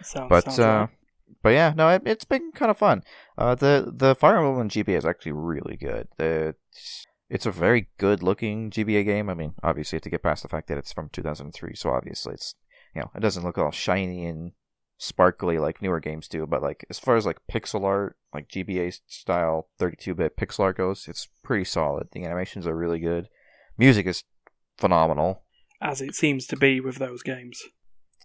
[0.02, 0.90] Sounds, But sounds uh, right.
[1.44, 3.04] but yeah, no, it, it's been kind of fun.
[3.38, 6.08] Uh, the the Fire Emblem GBA is actually really good.
[6.18, 6.56] The
[7.32, 9.30] it's a very good looking GBA game.
[9.30, 11.90] I mean, obviously, you have to get past the fact that it's from 2003, so
[11.92, 12.56] obviously it's
[12.94, 14.52] you know it doesn't look all shiny and
[14.98, 16.46] sparkly like newer games do.
[16.46, 21.08] But like as far as like pixel art, like GBA style 32-bit pixel art goes,
[21.08, 22.10] it's pretty solid.
[22.12, 23.30] The animations are really good.
[23.78, 24.26] Music is
[24.78, 25.44] phenomenal.
[25.82, 27.64] as it seems to be with those games.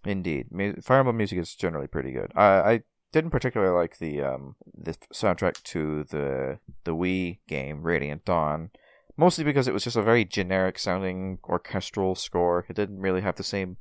[0.04, 0.48] Indeed,
[0.82, 2.32] Fire Emblem music is generally pretty good.
[2.34, 2.80] I, I
[3.12, 8.70] didn't particularly like the um the soundtrack to the the Wii game Radiant Dawn,
[9.16, 12.64] mostly because it was just a very generic sounding orchestral score.
[12.68, 13.76] It didn't really have the same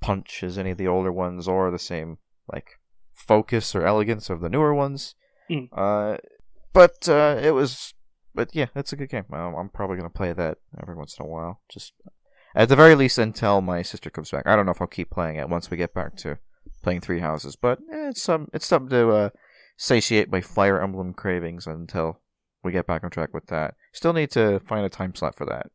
[0.00, 2.18] punch as any of the older ones, or the same
[2.52, 2.78] like
[3.14, 5.14] focus or elegance of the newer ones.
[5.50, 5.68] Mm.
[5.72, 6.18] Uh,
[6.72, 7.94] but uh, it was,
[8.34, 9.24] but yeah, it's a good game.
[9.32, 11.60] Um, I'm probably gonna play that every once in a while.
[11.70, 11.92] Just
[12.54, 14.46] at the very least until my sister comes back.
[14.46, 16.38] I don't know if I'll keep playing it once we get back to
[16.82, 19.30] playing Three Houses, but eh, it's some it's something to uh,
[19.76, 22.20] satiate my Fire Emblem cravings until
[22.62, 23.74] we get back on track with that.
[23.98, 25.72] Still need to find a time slot for that.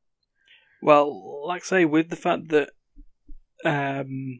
[0.81, 2.69] Well, like I say, with the fact that
[3.65, 4.39] um,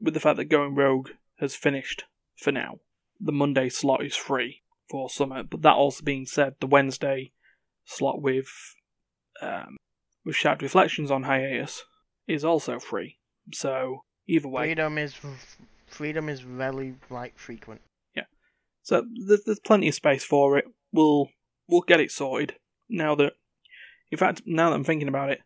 [0.00, 2.04] with the fact that Going Rogue has finished
[2.38, 2.78] for now,
[3.20, 5.42] the Monday slot is free for summer.
[5.42, 7.32] But that also being said, the Wednesday
[7.84, 8.48] slot with
[9.42, 9.76] um,
[10.24, 11.84] with Shattered Reflections on hiatus
[12.26, 13.18] is also free.
[13.52, 15.14] So either way, Freedom is
[15.86, 17.82] freedom is very like frequent.
[18.16, 18.24] Yeah,
[18.82, 20.64] so there's, there's plenty of space for it.
[20.94, 21.28] We'll
[21.68, 22.54] we'll get it sorted
[22.88, 23.34] now that,
[24.10, 25.40] in fact, now that I'm thinking about it,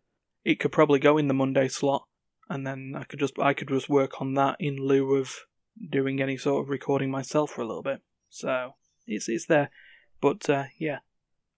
[0.44, 2.04] it could probably go in the Monday slot,
[2.48, 5.46] and then I could just I could just work on that in lieu of
[5.90, 8.00] doing any sort of recording myself for a little bit.
[8.28, 8.74] So
[9.06, 9.70] it's it's there,
[10.20, 10.98] but uh, yeah,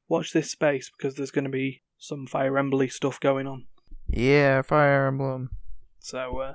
[0.09, 3.66] watch this space because there's going to be some Fire Emblem stuff going on.
[4.09, 5.51] Yeah, Fire Emblem.
[6.01, 6.55] So uh,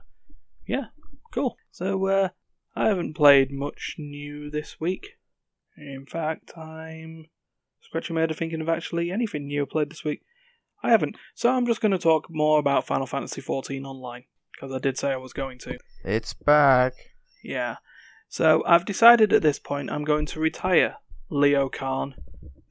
[0.68, 0.86] yeah,
[1.32, 1.58] cool.
[1.72, 2.30] So uh,
[2.76, 5.18] I haven't played much new this week.
[5.76, 7.28] In fact, I'm
[7.90, 10.22] scratching my head thinking of actually anything new I played this week.
[10.84, 11.18] I haven't.
[11.34, 14.98] So I'm just going to talk more about Final Fantasy XIV Online because I did
[14.98, 15.78] say I was going to.
[16.06, 16.94] It's back.
[17.44, 17.78] Yeah.
[18.28, 20.98] So I've decided at this point I'm going to retire
[21.30, 22.16] Leo Khan,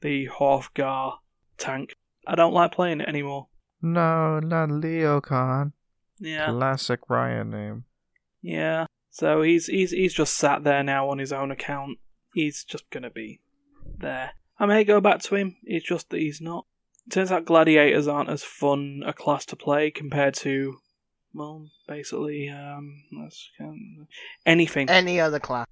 [0.01, 1.17] the Hrothgar
[1.57, 1.95] tank.
[2.25, 3.47] I don't like playing it anymore.
[3.81, 5.73] No, not Leo Khan.
[6.17, 6.49] Yeah.
[6.51, 7.83] Classic Ryan name.
[8.41, 8.85] Yeah.
[9.09, 11.97] So he's he's he's just sat there now on his own account.
[12.33, 13.41] He's just gonna be
[13.97, 14.31] there.
[14.59, 15.55] I may go back to him.
[15.63, 16.65] It's just that he's not.
[17.09, 20.77] turns out gladiators aren't as fun a class to play compared to,
[21.33, 24.07] well, basically, um, let's, um,
[24.45, 24.89] anything.
[24.89, 25.67] Any other class.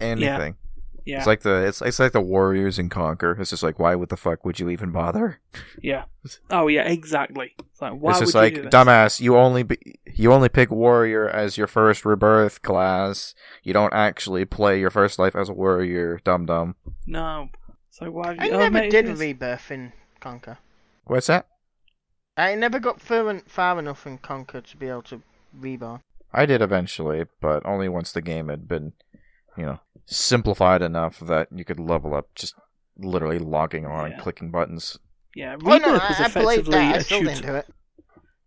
[0.00, 0.56] Anything.
[1.04, 1.18] yeah, yeah.
[1.18, 3.36] It's like the it's it's like the Warriors in Conquer.
[3.38, 5.40] It's just like why would the fuck would you even bother?
[5.82, 6.04] yeah.
[6.50, 7.52] Oh yeah, exactly.
[7.58, 8.74] It's like why it's would just you like do this?
[8.74, 9.20] dumbass.
[9.20, 13.34] You only be, you only pick Warrior as your first rebirth class.
[13.62, 16.20] You don't actually play your first life as a Warrior.
[16.24, 16.74] Dum dum.
[17.06, 17.50] No.
[17.94, 18.34] So why?
[18.40, 20.58] I oh, never mate, did it's- rebirth in Conquer.
[21.04, 21.46] What's that?
[22.36, 26.00] I never got far, en- far enough in Conquer to be able to reborn.
[26.32, 28.94] I did eventually, but only once the game had been,
[29.56, 32.56] you know, simplified enough that you could level up just
[32.98, 34.20] literally logging on and Yeah.
[34.20, 34.98] clicking buttons.
[35.36, 36.94] Yeah, Oh rebirth no, was I, I played effectively that.
[36.94, 37.66] I a still tut- didn't do it.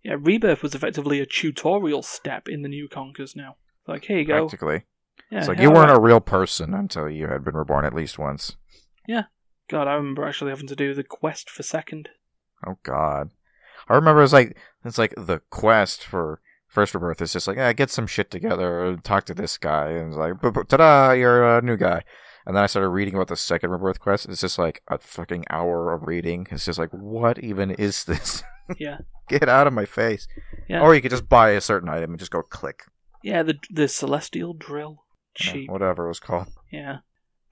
[0.04, 3.56] Yeah, Rebirth was effectively a tutorial step in the new Conkers now.
[3.88, 4.42] Like, here you go.
[4.42, 4.84] Practically.
[5.32, 5.98] Yeah, it's like yeah, you weren't right.
[5.98, 8.58] a real person until you had been reborn at least once.
[9.70, 12.10] God, I remember actually having to do the quest for second.
[12.66, 13.32] Oh God,
[13.90, 17.74] I remember it's like it's like the quest for first rebirth is just like yeah,
[17.74, 21.58] get some shit together, talk to this guy, and it's like "Bu- bu- ta-da, you're
[21.58, 22.04] a new guy.
[22.46, 24.26] And then I started reading about the second rebirth quest.
[24.30, 26.48] It's just like a fucking hour of reading.
[26.50, 28.44] It's just like, what even is this?
[28.78, 28.98] Yeah,
[29.30, 30.28] Get out of my face.
[30.68, 30.82] Yeah.
[30.82, 32.84] Or you could just buy a certain item and just go click.
[33.24, 35.06] yeah, the the celestial drill,
[35.40, 35.70] Yeah, cheap.
[35.72, 36.48] whatever it was called.
[36.70, 36.98] Yeah,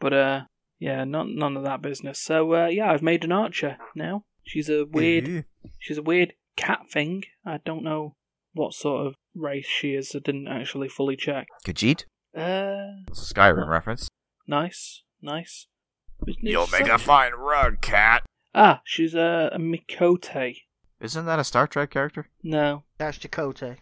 [0.02, 0.42] but uh,
[0.86, 2.18] yeah, none none of that business.
[2.20, 4.24] So uh, yeah, I've made an archer now.
[4.44, 5.44] She's a weird, Ew.
[5.80, 7.24] she's a weird cat thing.
[7.46, 8.16] I don't know
[8.54, 10.12] what sort of race she is.
[10.16, 11.48] I didn't actually fully check.
[11.68, 12.04] Khajiit?
[12.38, 14.08] Uh, It's a Skyrim reference.
[14.48, 15.68] nice, nice.
[16.42, 18.24] You'll make a fine rug, cat.
[18.54, 20.56] Ah, she's a, a Miqo'te.
[21.02, 22.30] Isn't that a Star Trek character?
[22.44, 23.78] No, That's Chakotay.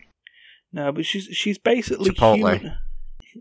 [0.71, 2.35] no, but she's she's basically Chipotle.
[2.59, 2.77] human.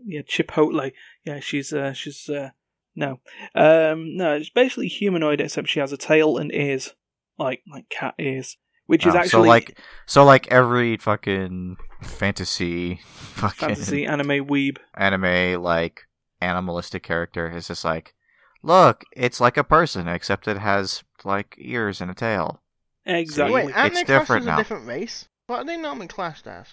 [0.05, 0.91] Yeah, Chipotle.
[1.25, 2.49] Yeah, she's uh she's uh
[2.95, 3.19] no.
[3.55, 6.93] Um no, it's basically humanoid except she has a tail and ears.
[7.37, 8.57] Like like cat ears.
[8.85, 14.77] Which is Oh, actually so like so like every fucking fantasy fucking fantasy anime weeb.
[14.95, 16.01] anime like
[16.41, 18.13] animalistic character is just like
[18.61, 22.61] look, it's like a person except it has like ears and a tail.
[23.05, 23.65] Exactly.
[23.65, 24.55] Wait, aren't It's they classed different as now.
[24.55, 25.27] a different race?
[25.47, 26.67] What are they normally classed as?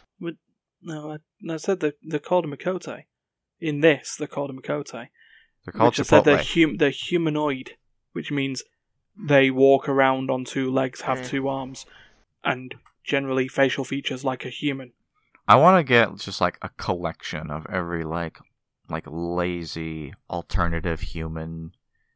[0.83, 3.04] No, I, no, I said the they're called a Miqo'te.
[3.61, 5.09] In this, they're called a Miqo'te.
[5.64, 7.77] They're called which I said they're hum- they're humanoid,
[8.12, 8.62] which means
[9.16, 11.27] they walk around on two legs, have Mm.
[11.29, 11.85] two arms,
[12.44, 14.92] and generally facial features like a human.
[15.49, 18.38] I want to get just like a collection of every like
[18.88, 21.73] like lazy alternative human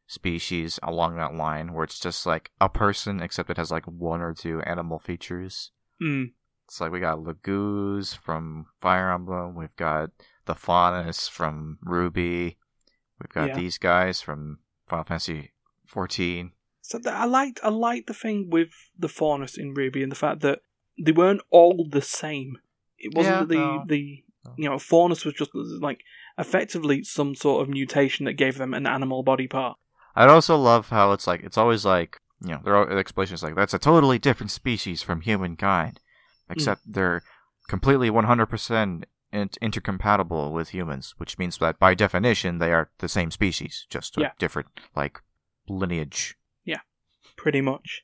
[0.07, 4.21] species along that line where it's just like a person except it has like one
[4.21, 5.71] or two animal features.
[6.01, 6.31] Mm.
[6.65, 10.09] It's like we got Laguz from Fire Emblem, we've got
[10.45, 12.55] the Faunus from RWBY,
[13.21, 13.55] We've got yeah.
[13.55, 15.51] these guys from Final Fantasy
[15.85, 16.51] 14.
[16.81, 20.41] So I liked I liked the thing with the Faunus in RWBY and the fact
[20.41, 20.59] that
[20.99, 22.59] they weren't all the same.
[22.99, 23.83] It wasn't yeah, the no.
[23.87, 24.23] the
[24.57, 26.01] you know Faunus was just like
[26.37, 29.77] effectively some sort of mutation that gave them an animal body part.
[30.15, 33.55] I'd also love how it's like it's always like you know their explanation is like
[33.55, 35.99] that's a totally different species from humankind,
[36.49, 36.55] mm.
[36.55, 36.93] except mm.
[36.93, 37.23] they're
[37.67, 43.31] completely 100% and intercompatible with humans, which means that by definition they are the same
[43.31, 44.31] species, just yeah.
[44.39, 45.21] different like
[45.67, 46.37] lineage.
[46.63, 46.79] Yeah,
[47.35, 48.03] pretty much.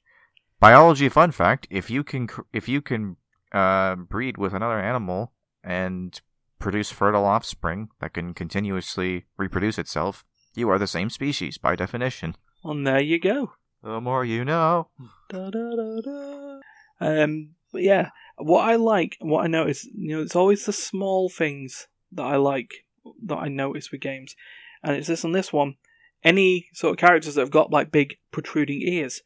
[0.60, 3.15] Biology fun fact: if you can if you can
[3.53, 5.31] uh, breed with another animal
[5.63, 6.19] and
[6.60, 12.36] produce fertile offspring that can continuously reproduce itself, you are the same species by definition.
[12.63, 13.53] Well, there you go.
[13.84, 14.89] The more you know.
[15.29, 16.60] Da, da, da,
[16.99, 20.73] um, but yeah, what I like, and what I notice, you know, it's always the
[20.73, 22.86] small things that I like
[23.25, 24.36] that I notice with games,
[24.84, 25.75] and it's this and this one.
[26.23, 29.21] Any sort of characters that have got like big protruding ears,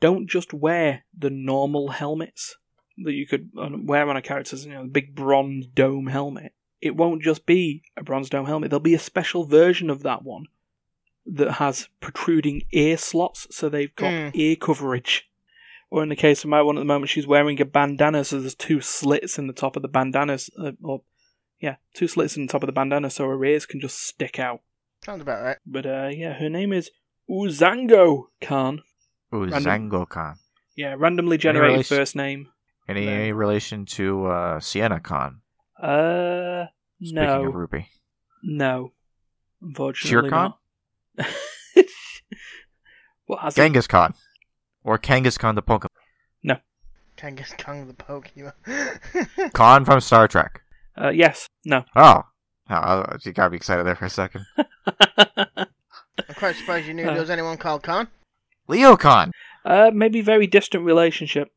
[0.00, 2.56] don't just wear the normal helmets
[3.04, 6.52] that you could uh, wear on a character's, you know, big bronze dome helmet.
[6.80, 8.70] It won't just be a bronze dome helmet.
[8.70, 10.46] There'll be a special version of that one
[11.26, 14.28] that has protruding ear slots, so they've got Hmm.
[14.34, 15.28] ear coverage.
[15.94, 18.40] Or in the case of my one at the moment, she's wearing a bandana, so
[18.40, 21.02] there's two slits in the top of the bandana, uh, or
[21.60, 24.40] yeah, two slits in the top of the bandana, so her ears can just stick
[24.40, 24.60] out.
[25.04, 25.58] Sounds about right.
[25.64, 26.90] But uh, yeah, her name is
[27.30, 28.82] Uzango Khan.
[29.32, 30.34] Ooh, Random- Zangokan.
[30.74, 32.48] Yeah, randomly generated relation- first name.
[32.88, 33.12] Any, No.
[33.12, 35.42] any relation to uh, Sienna Khan?
[35.80, 36.64] Uh,
[37.00, 37.86] Speaking no, of RWBY.
[38.42, 38.92] no,
[39.62, 40.54] unfortunately Khan?
[41.18, 41.26] not.
[43.26, 43.60] what has it?
[43.60, 44.14] Genghis Khan.
[44.84, 45.88] Or Kangaskhan the Pokemon.
[46.42, 46.56] No.
[47.16, 49.52] Kangas Kong the Pokemon.
[49.52, 50.60] Khan from Star Trek.
[51.00, 51.84] Uh, yes, no.
[51.96, 52.22] Oh.
[52.70, 54.44] oh you got me excited there for a second.
[55.26, 57.12] I'm quite surprised you knew Uh.
[57.12, 58.08] there was anyone called Khan.
[58.68, 59.32] Leo Khan.
[59.64, 61.48] uh, maybe very distant relationship.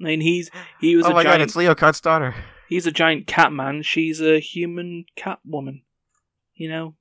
[0.00, 0.50] I mean, he's
[0.80, 2.34] he was Oh a my god, it's Leo Khan's daughter.
[2.68, 3.82] He's a giant cat man.
[3.82, 5.82] She's a human cat woman.
[6.54, 6.94] You know,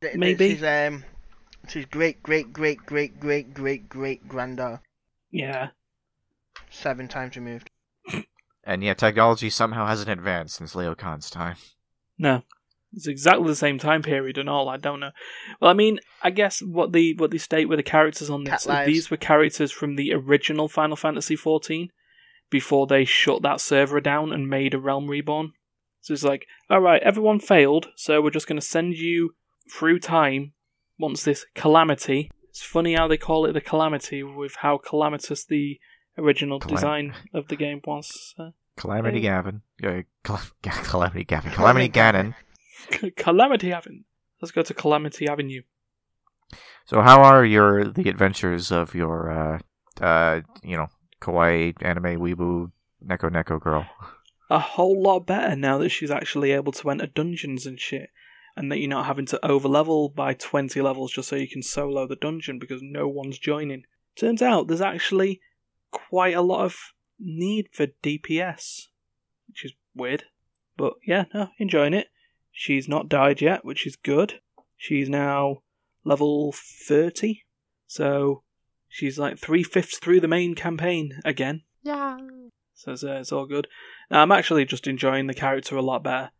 [0.00, 0.50] Th- th- Maybe.
[0.54, 1.04] She's, um,
[1.68, 4.80] she's great, great, great, great, great, great, great granddaughter.
[5.30, 5.68] Yeah.
[6.70, 7.70] Seven times removed.
[8.64, 11.56] And yeah, technology somehow hasn't advanced since Leo Khan's time.
[12.18, 12.42] No,
[12.92, 14.68] it's exactly the same time period and all.
[14.68, 15.12] I don't know.
[15.60, 18.66] Well, I mean, I guess what the what they state with the characters on this,
[18.84, 21.90] these were characters from the original Final Fantasy XIV
[22.50, 25.52] before they shut that server down and made a Realm Reborn.
[26.00, 29.34] So it's like, all right, everyone failed, so we're just going to send you
[29.72, 30.52] through time
[30.98, 32.30] once this calamity.
[32.56, 35.78] It's funny how they call it the calamity with how calamitous the
[36.16, 38.34] original Calam- design of the game was.
[38.38, 39.42] Uh, Calamity Yeah.
[39.42, 39.60] Gavin.
[39.78, 41.52] Yeah, Cal- Calamity Gavin.
[41.52, 42.34] Calamity Ganon.
[43.16, 44.04] Calamity Gavin.
[44.40, 45.62] Let's go to Calamity Avenue.
[46.86, 49.58] So, how are your the adventures of your, uh,
[50.02, 50.86] uh, you know,
[51.20, 52.70] kawaii anime weebu
[53.04, 53.86] neko neko girl?
[54.48, 58.08] A whole lot better now that she's actually able to enter dungeons and shit,
[58.56, 62.06] and that you're not having to overlevel by 20 levels just so you can solo
[62.06, 63.84] the dungeon because no one's joining.
[64.16, 65.40] Turns out there's actually
[65.90, 66.76] quite a lot of
[67.18, 68.86] need for DPS,
[69.48, 70.24] which is weird.
[70.76, 72.08] But yeah, no, enjoying it.
[72.50, 74.40] She's not died yet, which is good.
[74.76, 75.58] She's now
[76.04, 77.42] level 30,
[77.86, 78.42] so
[78.88, 81.62] she's like three fifths through the main campaign again.
[81.82, 82.18] Yeah.
[82.74, 83.68] So it's, uh, it's all good.
[84.10, 86.30] Now, I'm actually just enjoying the character a lot better.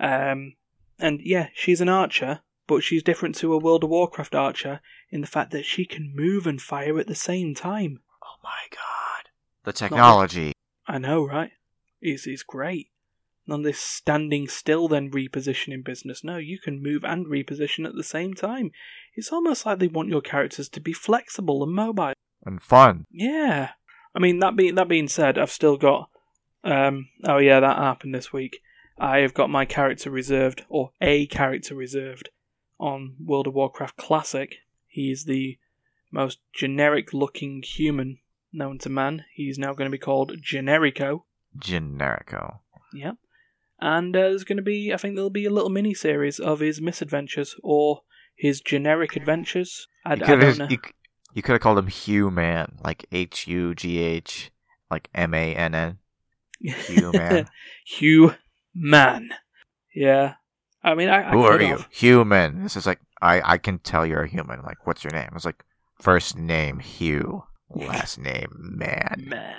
[0.00, 0.54] Um,
[0.98, 4.80] and yeah, she's an archer, but she's different to a World of Warcraft archer
[5.10, 8.00] in the fact that she can move and fire at the same time.
[8.22, 9.30] Oh my god.
[9.64, 10.52] The technology.
[10.86, 11.52] I know, right?
[12.00, 12.88] It's, it's great.
[13.46, 16.24] None of this standing still then repositioning business.
[16.24, 18.70] No, you can move and reposition at the same time.
[19.14, 22.14] It's almost like they want your characters to be flexible and mobile.
[22.44, 23.04] And fun.
[23.10, 23.70] Yeah.
[24.14, 26.08] I mean that being that being said, I've still got
[26.62, 28.60] um oh yeah, that happened this week.
[28.98, 32.30] I have got my character reserved or a character reserved
[32.78, 34.56] on World of Warcraft Classic.
[34.86, 35.58] He is the
[36.12, 38.18] most generic looking human
[38.52, 39.24] known to man.
[39.34, 41.22] He's now going to be called Generico.
[41.58, 42.58] Generico.
[42.92, 43.16] Yep.
[43.80, 46.60] And uh, there's going to be, I think there'll be a little mini series of
[46.60, 48.02] his misadventures or
[48.36, 49.88] his generic adventures.
[50.06, 50.64] I, I You don't could know.
[50.64, 50.78] have you,
[51.34, 54.52] you could have called him Hugh Man, like H U G H,
[54.90, 55.98] like M A N N.
[56.60, 57.48] Hugh Man.
[57.84, 58.34] Hugh
[58.74, 59.30] Man.
[59.94, 60.34] Yeah.
[60.82, 61.68] I mean, I, I Who are you?
[61.68, 61.88] have.
[61.90, 62.62] Human.
[62.62, 64.62] This is like I I can tell you're a human.
[64.62, 65.30] Like, what's your name?
[65.34, 65.64] It's like
[66.00, 69.24] first name Hugh, last name Man.
[69.28, 69.56] Man.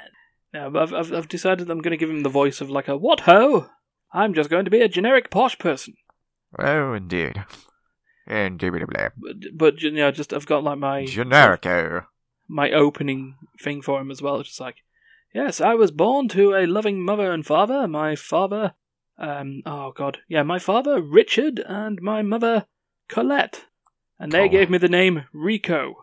[0.53, 2.87] No, but I've, I've, I've decided I'm going to give him the voice of like
[2.87, 3.67] a what ho?
[4.13, 5.95] I'm just going to be a generic posh person.
[6.57, 7.43] Oh, indeed.
[8.27, 9.09] Indubitably.
[9.17, 12.03] But, but you know, just I've got like my Generico.
[12.03, 12.07] Oh.
[12.47, 14.39] my opening thing for him as well.
[14.39, 14.77] It's just like,
[15.33, 17.87] yes, I was born to a loving mother and father.
[17.87, 18.73] My father,
[19.17, 22.65] um, oh god, yeah, my father Richard and my mother
[23.07, 23.65] Colette,
[24.19, 24.49] and they Oh.
[24.49, 25.95] gave me the name Rico.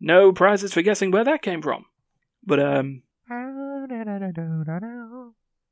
[0.00, 1.86] No prizes for guessing where that came from.
[2.44, 3.02] But um,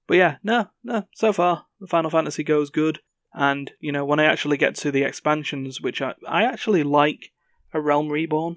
[0.07, 1.05] but yeah, no, no.
[1.15, 3.01] So far, the Final Fantasy goes good,
[3.33, 7.33] and you know when I actually get to the expansions, which I I actually like
[7.73, 8.57] a Realm Reborn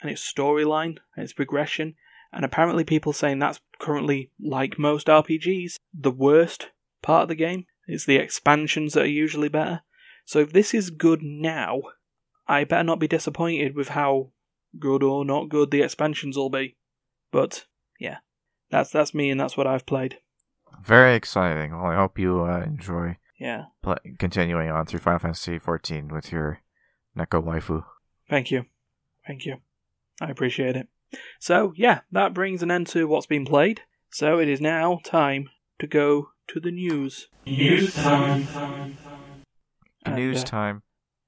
[0.00, 1.94] and its storyline and its progression,
[2.32, 6.68] and apparently people saying that's currently like most RPGs, the worst
[7.02, 7.66] part of the game.
[7.86, 9.82] It's the expansions that are usually better.
[10.24, 11.80] So if this is good now,
[12.46, 14.32] I better not be disappointed with how
[14.78, 16.76] good or not good the expansions will be.
[17.32, 17.64] But
[17.98, 18.18] yeah,
[18.70, 20.18] that's that's me and that's what I've played.
[20.82, 21.72] Very exciting.
[21.72, 23.64] Well, I hope you uh, enjoy Yeah.
[24.18, 26.60] continuing on through Final Fantasy XIV with your
[27.16, 27.84] Neko waifu.
[28.28, 28.66] Thank you.
[29.26, 29.56] Thank you.
[30.20, 30.88] I appreciate it.
[31.40, 33.80] So, yeah, that brings an end to what's been played.
[34.10, 37.28] So, it is now time to go to the news.
[37.46, 38.48] News time.
[40.06, 40.82] News uh, time.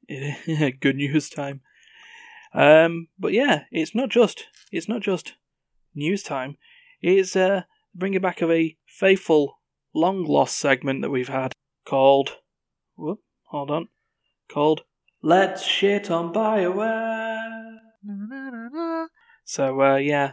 [0.81, 1.61] good news time.
[2.53, 5.35] Um, but yeah, it's not just it's not just
[5.95, 6.57] news time.
[7.01, 7.63] It's uh,
[7.95, 9.59] bringing back of a faithful,
[9.95, 11.53] long lost segment that we've had
[11.85, 12.39] called.
[12.97, 13.89] Whoop, hold on.
[14.51, 14.83] Called
[15.23, 17.79] "Let's Shit on Bioware."
[19.45, 20.33] So uh, yeah,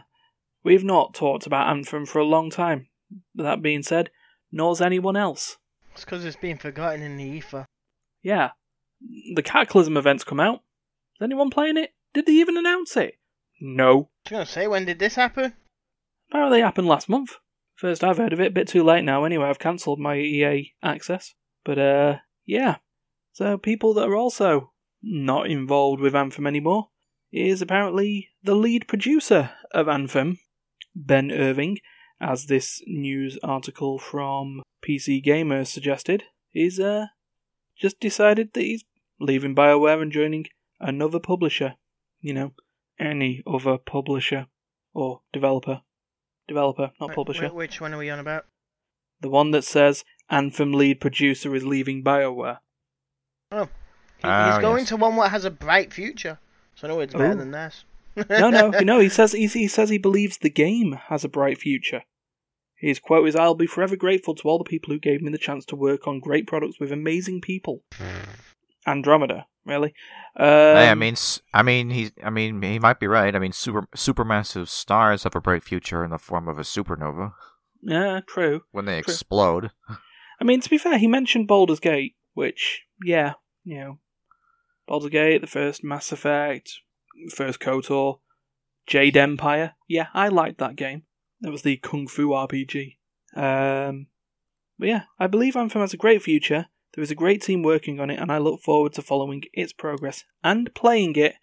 [0.64, 2.88] we've not talked about Anthem for a long time.
[3.34, 4.10] That being said,
[4.50, 5.56] nor's anyone else.
[5.92, 7.66] It's because it's been forgotten in the ether.
[8.22, 8.50] Yeah,
[9.34, 10.60] the Cataclysm events come out.
[11.16, 11.90] Is anyone playing it?
[12.14, 13.14] Did they even announce it?
[13.60, 13.90] No.
[13.90, 15.54] I was gonna say, when did this happen?
[16.30, 17.36] Apparently, it happened last month.
[17.74, 18.48] First I've heard of it.
[18.48, 19.24] a Bit too late now.
[19.24, 21.34] Anyway, I've cancelled my EA access.
[21.64, 22.76] But uh, yeah.
[23.32, 26.88] So people that are also not involved with Anthem anymore
[27.32, 30.38] is apparently the lead producer of Anthem,
[30.96, 31.78] Ben Irving,
[32.20, 37.06] as this news article from PC Gamer suggested, he's uh
[37.76, 38.84] just decided that he's
[39.20, 40.46] leaving BioWare and joining
[40.80, 41.74] another publisher.
[42.20, 42.52] You know,
[42.98, 44.46] any other publisher
[44.94, 45.82] or developer.
[46.48, 47.48] Developer, not Wh- publisher.
[47.48, 48.46] wh- which one are we on about?
[49.20, 52.58] The one that says Anthem lead producer is leaving BioWare.
[53.50, 53.56] He-
[54.24, 54.88] Ah, he's going yes.
[54.88, 56.38] to one that has a bright future.
[56.74, 57.36] So no, it's better Ooh.
[57.36, 57.84] than this.
[58.30, 58.98] No, no, no.
[59.00, 62.02] He says he, he says he believes the game has a bright future.
[62.76, 65.38] His quote is, "I'll be forever grateful to all the people who gave me the
[65.38, 67.82] chance to work on great products with amazing people."
[68.86, 69.92] Andromeda, really?
[70.36, 71.16] Um, Hey, I mean,
[71.52, 73.34] I mean, he's, I mean, he might be right.
[73.34, 77.32] I mean, super, supermassive stars have a bright future in the form of a supernova
[77.82, 78.62] yeah, true.
[78.70, 79.12] when they True.
[79.12, 79.72] explode.
[80.40, 83.32] I mean, to be fair, he mentioned Baldur's Gate which, yeah,
[83.64, 83.98] you know,
[84.86, 86.70] Baldur's Gate, the first Mass Effect,
[87.34, 88.20] first KOTOR,
[88.86, 89.74] Jade Empire.
[89.88, 91.02] Yeah, I liked that game.
[91.40, 92.96] That was the Kung Fu RPG.
[93.36, 94.06] Um,
[94.78, 96.66] but yeah, I believe Anthem has a great future.
[96.94, 99.72] There is a great team working on it, and I look forward to following its
[99.72, 101.34] progress and playing it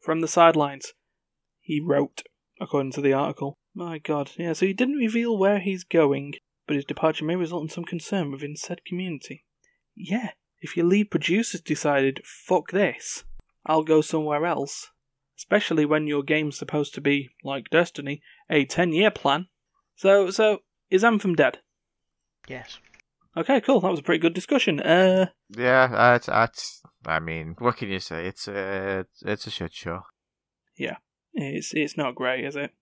[0.00, 0.92] from the sidelines.
[1.60, 2.22] He wrote,
[2.60, 3.58] according to the article.
[3.74, 6.34] My god, yeah, so he didn't reveal where he's going,
[6.66, 9.44] but his departure may result in some concern within said community.
[9.94, 13.24] Yeah, if your lead producers decided, fuck this,
[13.64, 14.90] I'll go somewhere else,
[15.38, 18.20] especially when your game's supposed to be, like Destiny,
[18.50, 19.46] a 10 year plan.
[19.96, 20.58] So, so,
[20.90, 21.58] is Anthem dead?
[22.48, 22.78] Yes.
[23.36, 23.80] Okay, cool.
[23.80, 24.80] That was a pretty good discussion.
[24.80, 25.26] Uh,
[25.56, 26.82] Yeah, that's, that's.
[27.06, 28.26] I mean, what can you say?
[28.26, 30.02] It's a it's a shit show.
[30.76, 30.96] Yeah,
[31.32, 32.72] it's it's not great, is it?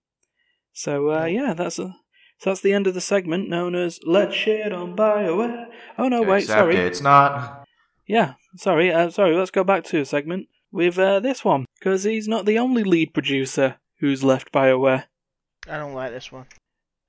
[0.73, 1.95] So, uh, yeah, that's a,
[2.39, 5.65] so that's the end of the segment known as "Let's Shit on Bioware."
[5.97, 6.75] Oh no, wait, Except sorry.
[6.77, 7.65] it's not.
[8.07, 9.35] Yeah, sorry, uh, sorry.
[9.35, 12.83] Let's go back to a segment with uh, this one because he's not the only
[12.83, 15.05] lead producer who's left Bioware.
[15.69, 16.45] I don't like this one.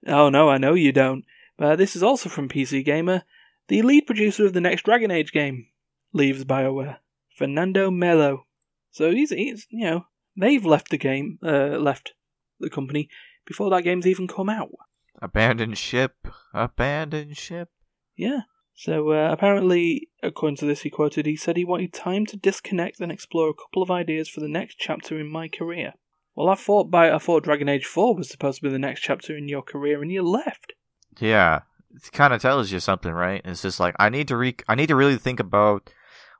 [0.06, 1.24] Oh no, I know you don't.
[1.56, 3.24] But this is also from PC Gamer.
[3.66, 5.66] The lead producer of the next Dragon Age game
[6.12, 6.98] leaves BioWare,
[7.36, 8.46] Fernando Melo.
[8.90, 10.06] So he's, he's you know,
[10.36, 12.14] they've left the game, uh, left
[12.60, 13.08] the company
[13.44, 14.70] before that game's even come out.
[15.20, 16.28] Abandoned ship.
[16.54, 17.68] Abandoned ship.
[18.16, 18.42] Yeah.
[18.78, 23.00] So uh, apparently, according to this, he quoted, he said he wanted time to disconnect
[23.00, 25.94] and explore a couple of ideas for the next chapter in my career.
[26.36, 29.00] Well, I thought by I thought Dragon Age Four was supposed to be the next
[29.00, 30.74] chapter in your career, and you left.
[31.18, 31.62] Yeah,
[31.92, 33.42] it kind of tells you something, right?
[33.44, 35.90] It's just like I need to re- I need to really think about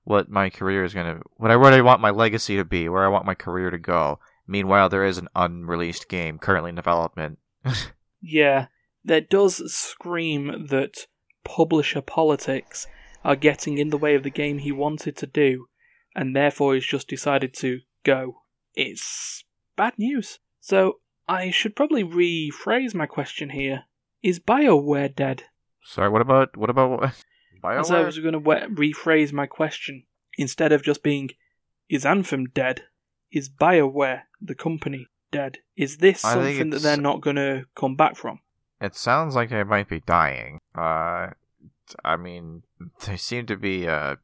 [0.05, 3.05] what my career is gonna, what I what I want my legacy to be, where
[3.05, 4.20] I want my career to go.
[4.47, 7.41] Meanwhile, there is an unreleased game currently in development.
[8.20, 8.66] Yeah,
[9.05, 11.07] that does scream that
[11.49, 12.86] publisher politics
[13.24, 15.66] are getting in the way of the game he wanted to do,
[16.14, 18.36] and therefore he's just decided to go.
[18.74, 19.44] It's
[19.76, 20.38] bad news.
[20.61, 23.84] So I should probably rephrase my question here.
[24.22, 25.44] Is BioWare dead?
[25.82, 27.12] Sorry, what about what about
[27.62, 27.80] BioWare?
[27.80, 30.05] As I was going to rephrase my question.
[30.36, 31.30] Instead of just being,
[31.88, 32.82] is Anthem dead?
[33.32, 35.59] Is BioWare, the company, dead?
[35.76, 38.40] Is this I something that they're not going to come back from?
[38.81, 40.61] It sounds like they might be dying.
[40.74, 41.29] Uh,
[42.05, 42.62] I mean,
[43.07, 44.16] they seem to be uh,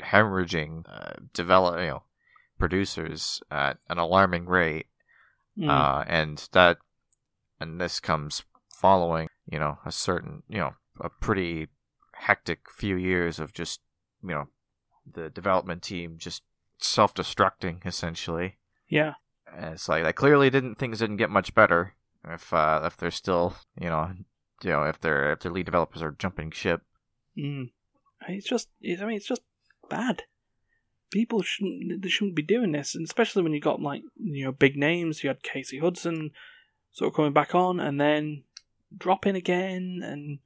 [0.00, 2.02] hemorrhaging uh, develop, you know,
[2.58, 4.86] producers at an alarming rate,
[5.56, 5.70] Mm.
[5.70, 6.78] uh, and that,
[7.60, 11.68] and this comes following, you know, a certain, you know, a pretty
[12.14, 13.80] hectic few years of just,
[14.20, 14.48] you know,
[15.06, 16.42] the development team just
[16.78, 18.56] self-destructing essentially.
[18.88, 19.14] yeah.
[19.56, 21.94] And it's like they clearly didn't things didn't get much better
[22.28, 24.12] if uh, if they're still you know
[24.62, 26.82] you know if their if their lead developers are jumping ship.
[27.38, 27.70] Mm.
[28.28, 29.42] It's just, it's, I mean, it's just
[29.90, 30.22] bad.
[31.10, 34.52] People shouldn't, they shouldn't be doing this, and especially when you got like you know
[34.52, 35.22] big names.
[35.22, 36.30] You had Casey Hudson
[36.92, 38.44] sort of coming back on, and then
[38.96, 40.38] dropping again, and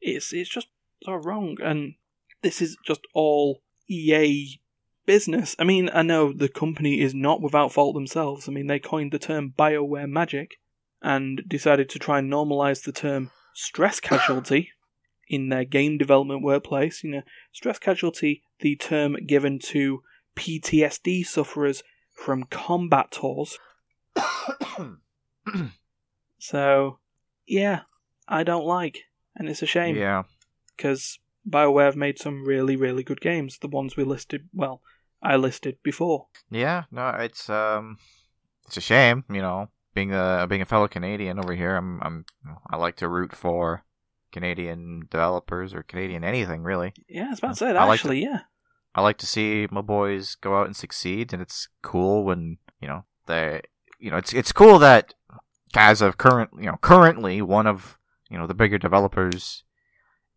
[0.00, 0.68] it's it's just
[1.02, 1.58] so wrong.
[1.62, 1.94] And
[2.42, 4.60] this is just all EA
[5.04, 5.54] business.
[5.58, 8.48] I mean, I know the company is not without fault themselves.
[8.48, 10.58] I mean, they coined the term Bioware Magic
[11.02, 14.70] and decided to try and normalize the term stress casualty
[15.28, 17.02] in their game development workplace.
[17.04, 17.22] You know,
[17.52, 20.02] stress casualty, the term given to
[20.36, 21.82] PTSD sufferers
[22.12, 23.58] from combat tours.
[26.38, 26.98] So,
[27.46, 27.80] yeah,
[28.28, 30.24] I don't like, and it's a shame yeah,
[30.76, 31.18] because
[31.48, 33.58] BioWare have made some really, really good games.
[33.58, 34.82] The ones we listed, well,
[35.22, 36.26] I listed before.
[36.50, 36.84] yeah.
[36.90, 37.96] No, it's um,
[38.66, 39.24] it's a shame.
[39.28, 42.24] You know, being a being a fellow Canadian over here, I'm I'm
[42.70, 43.82] I like to root for
[44.30, 46.92] Canadian developers or Canadian anything really.
[47.08, 48.22] Yeah, I was about to say that I like actually.
[48.22, 48.40] Yeah,
[48.94, 52.86] I like to see my boys go out and succeed, and it's cool when you
[52.86, 53.62] know they,
[53.98, 55.14] you know, it's it's cool that
[55.74, 57.98] as of current, you know, currently one of
[58.30, 59.64] you know the bigger developers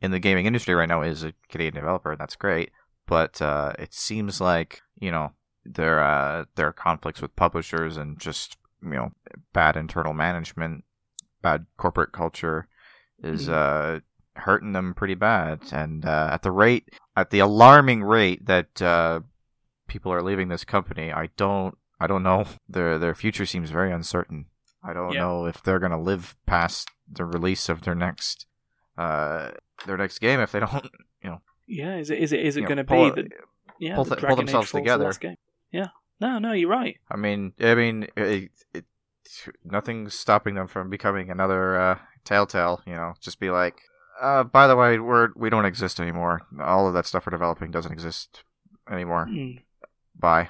[0.02, 2.72] in the gaming industry right now is a Canadian developer, and that's great.
[3.06, 5.34] But uh, it seems like you know
[5.66, 9.12] there uh, there are conflicts with publishers and just you know
[9.54, 10.84] bad internal management,
[11.42, 12.68] bad corporate culture
[13.22, 14.00] is uh,
[14.36, 19.20] hurting them pretty bad, and uh, at the rate at the alarming rate that uh,
[19.88, 23.92] people are leaving this company, I don't I don't know their their future seems very
[23.92, 24.46] uncertain.
[24.84, 25.20] I don't Yeah.
[25.22, 28.46] know if they're gonna live past the release of their next
[28.98, 29.52] uh
[29.86, 30.86] their next game if they don't
[31.24, 31.98] you know, yeah.
[31.98, 33.30] Is it is it is it going to be the
[33.80, 35.12] yeah pull th- pull themselves together.
[35.72, 35.88] Yeah.
[36.20, 36.98] No, no, you're right.
[37.10, 38.86] I mean I mean it, it,
[39.64, 42.82] nothing's stopping them from becoming another uh, Telltale.
[42.86, 43.82] You know, just be like
[44.22, 46.42] Uh, by the way, we're we don't exist anymore.
[46.62, 48.44] All of that stuff we're developing doesn't exist
[48.92, 49.28] anymore.
[49.30, 49.62] Mm,
[50.20, 50.50] Bye.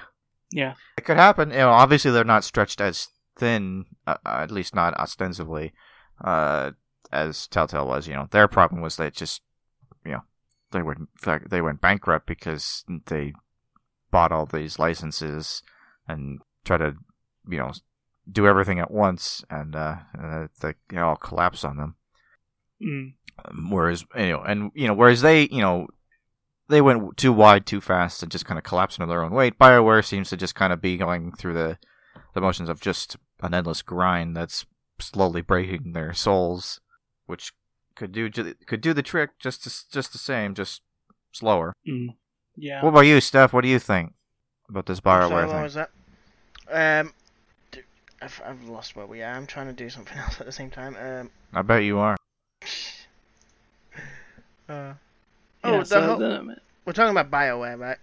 [0.50, 0.74] yeah.
[0.98, 1.50] It could happen.
[1.50, 5.72] You know, obviously they're not stretched as thin, uh, at least not ostensibly,
[6.24, 6.72] uh,
[7.12, 8.08] as Telltale was.
[8.08, 9.42] You know, their problem was they just,
[10.04, 10.22] you know,
[10.72, 11.08] they went
[11.48, 13.34] they went bankrupt because they
[14.10, 15.62] bought all these licenses
[16.08, 16.94] and try to,
[17.48, 17.72] you know,
[18.30, 21.96] do everything at once, and uh, uh they you know, all collapsed on them.
[22.82, 23.14] Mm,
[23.70, 25.88] Whereas, you know, and you know, whereas they, you know,
[26.68, 29.58] they went too wide, too fast, and just kind of collapsed under their own weight.
[29.58, 31.78] Bioware seems to just kind of be going through the
[32.34, 34.66] the motions of just an endless grind that's
[34.98, 36.80] slowly breaking their souls,
[37.26, 37.52] which
[37.96, 40.82] could do could do the trick just to, just the same, just
[41.32, 41.74] slower.
[41.88, 42.08] mm,
[42.56, 42.82] yeah.
[42.82, 43.52] What about you, Steph?
[43.52, 44.12] What do you think
[44.68, 45.62] about this Sorry, Bioware what thing?
[45.62, 45.90] was that?
[46.70, 47.12] Um,
[47.72, 47.80] d-
[48.22, 49.32] I've, I've lost where we are.
[49.34, 50.96] I'm trying to do something else at the same time.
[50.96, 52.16] Um, I bet you are.
[54.68, 54.94] uh, Yeah,
[55.64, 57.98] oh, the so whole- the- we're talking about Bioware, right?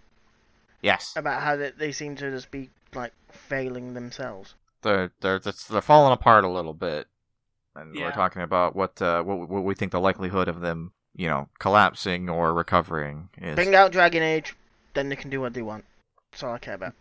[0.81, 4.53] Yes, About how they, they seem to just be like failing themselves.
[4.83, 7.07] they're they're they're falling apart a little bit,
[7.75, 8.05] and Yeah.
[8.05, 11.49] we're talking about what uh, what what we think the likelihood of them, you know,
[11.59, 13.55] collapsing or recovering is.
[13.55, 14.55] Bring out Dragon Age,
[14.93, 15.83] then they can do what they want.
[16.31, 16.93] That's all I care about.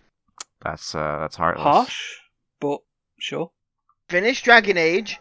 [0.63, 1.63] That's uh, that's heartless.
[1.63, 2.15] harsh,
[2.61, 2.81] but
[3.21, 3.51] sure.
[4.09, 5.21] Finish Dragon Age,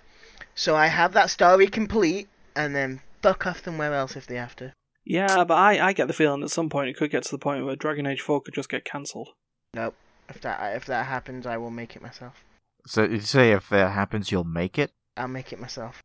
[0.55, 4.55] so I have that story complete, and then fuck off somewhere else if they have
[4.57, 4.73] to.
[5.03, 7.37] Yeah, but I, I get the feeling at some point it could get to the
[7.37, 9.29] point where Dragon Age 4 could just get cancelled.
[9.75, 9.93] Nope.
[10.29, 12.43] If that if that happens, I will make it myself.
[12.87, 14.91] So you say if that happens, you'll make it.
[15.15, 16.01] I'll make it myself.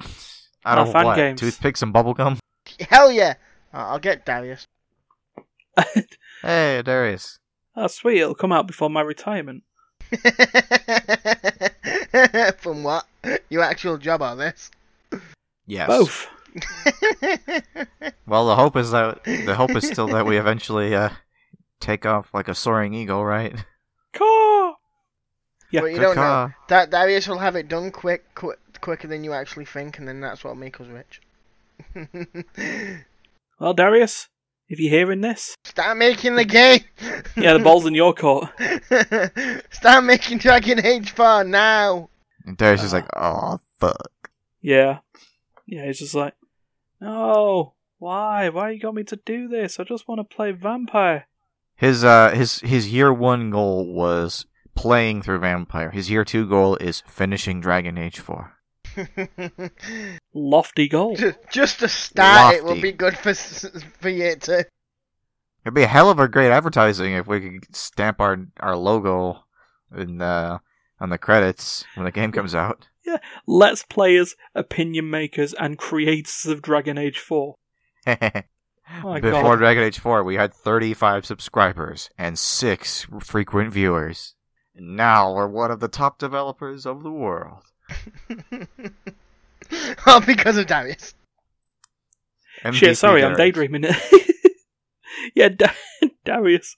[0.64, 1.16] Out of fan what?
[1.16, 1.40] games.
[1.40, 2.38] Toothpicks and bubblegum?
[2.88, 3.34] Hell yeah!
[3.72, 4.66] I'll I'll get Darius.
[6.42, 7.40] Hey, Darius.
[7.74, 9.64] oh, sweet, it'll come out before my retirement.
[12.58, 13.06] From what?
[13.48, 14.70] Your actual job on this?
[15.66, 15.88] Yes.
[15.88, 16.28] Both.
[18.26, 21.10] Well, the hope is that the hope is still that we eventually uh,
[21.80, 23.54] take off like a soaring eagle, right?
[24.12, 24.74] Caw!
[25.70, 26.50] Yeah, But you don't know.
[26.68, 30.20] That Darius will have it done quick, quick, quicker than you actually think, and then
[30.20, 31.20] that's what'll make us rich.
[33.60, 34.28] Well, Darius,
[34.68, 36.80] if you're hearing this, Start making the game.
[37.36, 38.50] yeah, the ball's in your court.
[39.72, 42.08] Start making Dragon Age 4 now.
[42.46, 42.96] And Darius is Ah.
[42.96, 44.30] like, oh fuck.
[44.60, 44.98] Yeah.
[45.66, 46.34] Yeah, he's just like,
[47.00, 48.48] no, why?
[48.48, 49.80] Why you got me to do this?
[49.80, 51.26] I just want to play Vampire.
[51.74, 55.90] His uh his his year one goal was playing through Vampire.
[55.90, 58.54] His year two goal is finishing Dragon Age four.
[60.34, 61.16] Lofty goal.
[61.50, 64.66] Just to start, it will be good for for you to.
[65.64, 69.44] It'd be a hell of a great advertising if we could stamp our our logo
[69.96, 70.58] in uh
[71.00, 72.88] on the credits when the game comes out.
[73.04, 77.54] Yeah, let's players, opinion makers, and creators of Dragon Age 4.
[79.04, 79.58] Oh Before god.
[79.58, 84.34] Dragon Age 4, we had 35 subscribers and 6 frequent viewers.
[84.74, 87.64] And now we're one of the top developers of the world.
[90.06, 91.14] oh, because of Darius.
[92.72, 93.38] Shit, MVP sorry, I'm Darius.
[93.38, 93.84] daydreaming.
[95.34, 95.72] yeah, da-
[96.24, 96.76] Darius.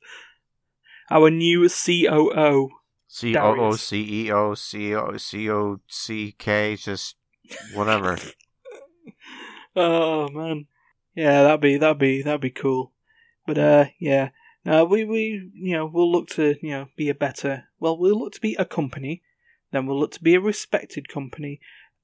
[1.11, 2.71] Our new COO.
[3.09, 7.17] C O O C E O C O C O C K, just
[7.75, 8.17] whatever.
[9.75, 10.67] Oh man,
[11.17, 12.93] yeah, that'd be that'd be that'd be cool.
[13.49, 14.29] But uh, yeah,
[14.65, 17.65] no, we we you know we'll look to you know be a better.
[17.81, 19.23] Well, we'll look to be a company,
[19.73, 21.61] then we'll look to be a respected company,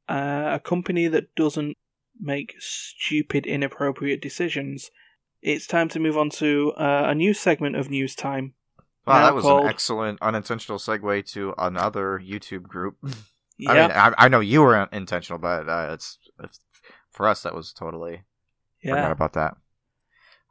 [0.08, 1.74] uh, a company that doesn't
[2.20, 4.90] make stupid, inappropriate decisions.
[5.42, 8.54] It's time to move on to uh, a new segment of news time.
[9.06, 12.96] Wow, that was called- an excellent unintentional segue to another YouTube group.
[13.58, 16.58] Yeah, I mean, I, I know you were intentional, but uh, it's, it's
[17.10, 18.22] for us that was totally
[18.82, 19.56] forgot about that.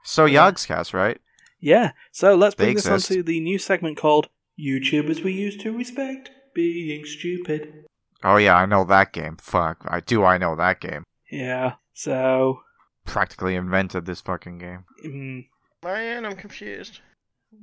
[0.04, 0.52] So Yeah.
[0.52, 1.20] Yogscast, right?
[1.60, 1.92] yeah.
[2.12, 3.12] So let's They bring this exist.
[3.12, 7.86] onto the new segment called "YouTubers We Used to Respect Being Stupid."
[8.24, 9.38] Oh yeah, I know that game.
[9.38, 10.24] Fuck, I do.
[10.24, 11.04] I know that game.
[11.30, 11.74] Yeah.
[11.94, 12.62] So,
[13.06, 14.86] Practically invented this fucking game.
[15.06, 15.46] mm,
[15.84, 17.02] Ryan, I'm confused.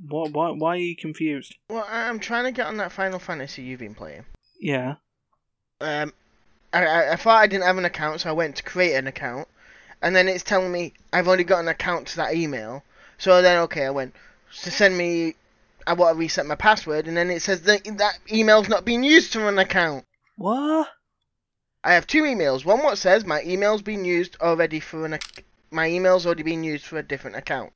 [0.09, 0.31] what?
[0.33, 0.51] Why?
[0.51, 1.57] Why are you confused?
[1.69, 4.25] Well, I- I'm trying to get on that Final Fantasy you've been playing.
[4.61, 4.95] Yeah.
[5.81, 6.13] Um,
[6.73, 9.07] I, I, I thought I didn't have an account, so I went to create an
[9.09, 9.49] account,
[10.01, 12.85] and then it's telling me I've only got an account to that email.
[13.19, 14.15] So then, okay, I went
[14.63, 15.35] to send me.
[15.87, 19.03] I want to reset my password, and then it says that that email's not being
[19.05, 20.05] used to an account.
[20.37, 20.89] What?
[21.85, 22.65] I have two emails.
[22.65, 25.15] One what says my email's been used already for an.
[25.15, 27.73] ac- My email's already been used for a different account.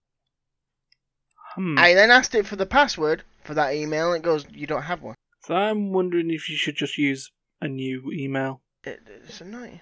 [1.55, 1.79] Hmm.
[1.79, 4.83] I then asked it for the password for that email, and it goes, "You don't
[4.83, 7.31] have one." So I'm wondering if you should just use
[7.61, 8.63] a new email.
[8.85, 9.81] It, it's annoying.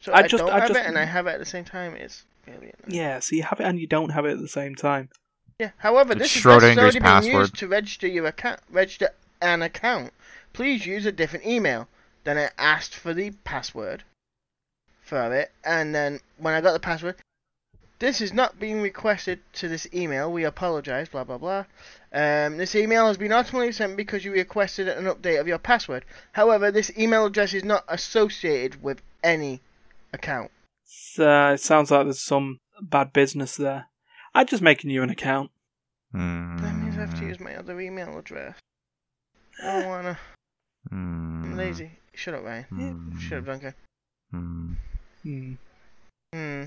[0.00, 1.44] So I I, just- don't I have just- it and I have it at the
[1.44, 1.94] same time.
[1.94, 3.00] It's really annoying.
[3.00, 5.08] Yeah, so you have it and you don't have it at the same time.
[5.60, 5.72] Yeah.
[5.76, 8.60] However, It's this is Schrodinger's necessarily being used to register your account.
[8.70, 9.10] Register
[9.42, 10.14] an account.
[10.54, 11.86] Please use a different email.
[12.24, 14.02] Then I asked for the password
[15.02, 17.16] for it, and then when I got the password,
[17.98, 20.32] this is not being requested to this email.
[20.32, 21.10] We apologize.
[21.10, 21.64] Blah blah blah.
[22.10, 26.06] Um, this email has been automatically sent because you requested an update of your password.
[26.32, 29.60] However, this email address is not associated with any
[30.14, 30.52] account.
[30.86, 33.89] So it sounds like there's some bad business there.
[34.34, 35.50] I'd just make a new an account.
[36.12, 38.56] That means I have to Mm, use my other email address.
[39.62, 40.18] I don't wanna.
[40.90, 41.98] I'm mm, lazy.
[42.14, 42.66] Shut up, Ryan.
[42.72, 43.74] mm, Shut up, Duncan.
[44.34, 44.76] mm.
[45.22, 45.52] Hmm.
[46.32, 46.64] Hmm.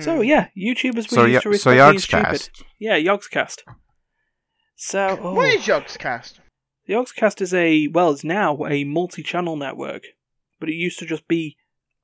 [0.00, 0.22] So Hmm.
[0.22, 2.00] yeah, YouTubers were So, used Yo- to so respect being Yogscast.
[2.42, 2.66] stupid.
[2.78, 3.62] Yeah, Yogscast.
[4.76, 6.40] So oh, What is Yogscast?
[6.86, 10.02] the Yogscast is a well, it's now a multi-channel network,
[10.60, 11.56] but it used to just be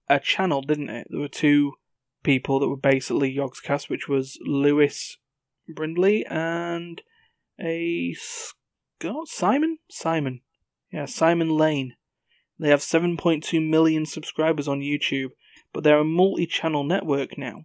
[0.08, 1.08] a channel, didn't it?
[1.10, 1.74] There were two
[2.22, 5.16] people that were basically Yogscast, which was Lewis
[5.68, 7.02] Brindley and
[7.60, 10.40] a Scott Simon Simon,
[10.92, 11.94] yeah Simon Lane.
[12.58, 15.30] They have 7.2 million subscribers on YouTube,
[15.72, 17.64] but they're a multi-channel network now,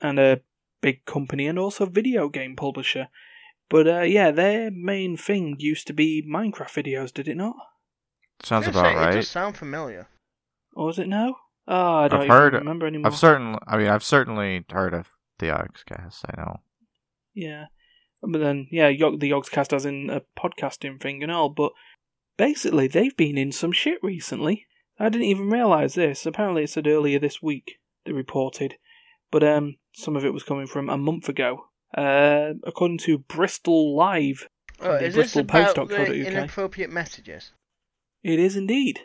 [0.00, 0.40] and a
[0.80, 3.08] big company and also video game publisher.
[3.70, 7.56] But uh, yeah, their main thing used to be Minecraft videos, did it not?
[8.42, 9.14] Sounds about gonna say, It right.
[9.14, 10.08] does sound familiar.
[10.74, 11.36] Or was it no?
[11.66, 13.10] Oh, I don't I've even heard- remember anymore.
[13.10, 16.20] I've certainly, I mean, I've certainly heard of the Yogscast.
[16.28, 16.56] I know.
[17.34, 17.66] Yeah.
[18.22, 21.72] But then, yeah, Yog- the Yogscast as in a podcasting thing and all, but
[22.36, 24.66] basically they've been in some shit recently.
[24.98, 26.24] I didn't even realise this.
[26.24, 28.76] Apparently it said earlier this week, they reported.
[29.30, 31.66] But um, some of it was coming from a month ago.
[31.96, 34.48] Uh, according to Bristol Live,
[34.80, 36.08] Oh, the is this about bristolpost.co.uk.
[36.08, 37.52] the inappropriate messages?
[38.22, 39.00] It is indeed.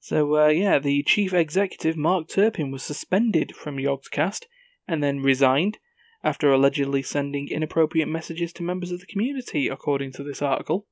[0.00, 4.44] So, uh, yeah, the chief executive, Mark Turpin, was suspended from Yogscast
[4.88, 5.78] and then resigned
[6.24, 10.86] after allegedly sending inappropriate messages to members of the community, according to this article.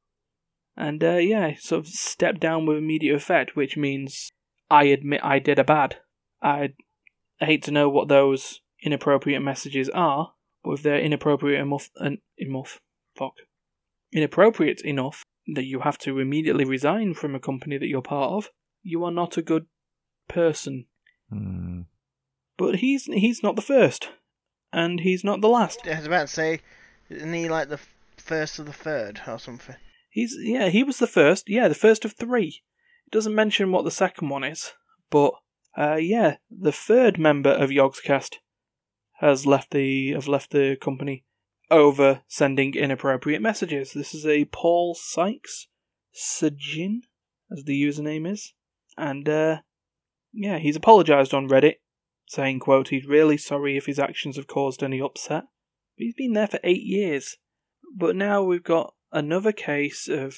[0.77, 4.31] And, uh, yeah, sort of stepped down with immediate effect, which means
[4.71, 5.97] I admit I did a bad.
[6.43, 6.75] I
[7.41, 12.81] hate to know what those inappropriate messages are, but if they're inappropriate enough, and enough,
[13.17, 13.33] fuck,
[14.13, 15.23] inappropriate enough
[15.55, 18.51] that you have to immediately resign from a company that you're part of,
[18.83, 19.67] you are not a good
[20.29, 20.87] person.
[21.31, 21.83] Hmm.
[22.57, 24.09] But he's he's not the first,
[24.73, 25.81] and he's not the last.
[25.87, 26.61] I was about to say,
[27.09, 27.81] isn't he like the
[28.17, 29.77] first of the third or something?
[30.11, 31.49] He's yeah, he was the first.
[31.49, 32.63] Yeah, the first of three.
[33.07, 34.73] It doesn't mention what the second one is,
[35.11, 35.33] but
[35.77, 38.37] uh, yeah, the third member of Yogscast
[39.21, 41.25] has left the have left the company
[41.71, 43.93] over sending inappropriate messages.
[43.93, 45.69] This is a Paul Sykes
[46.15, 47.01] Sjin,
[47.51, 48.55] as the username is,
[48.99, 49.59] and uh,
[50.33, 51.77] yeah, he's apologised on Reddit,
[52.27, 55.45] saying, "quote He's really sorry if his actions have caused any upset.
[55.97, 57.37] But he's been there for eight years,
[57.97, 60.37] but now we've got another case of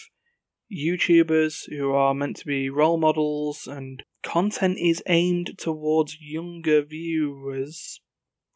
[0.73, 8.01] YouTubers who are meant to be role models and content is aimed towards younger viewers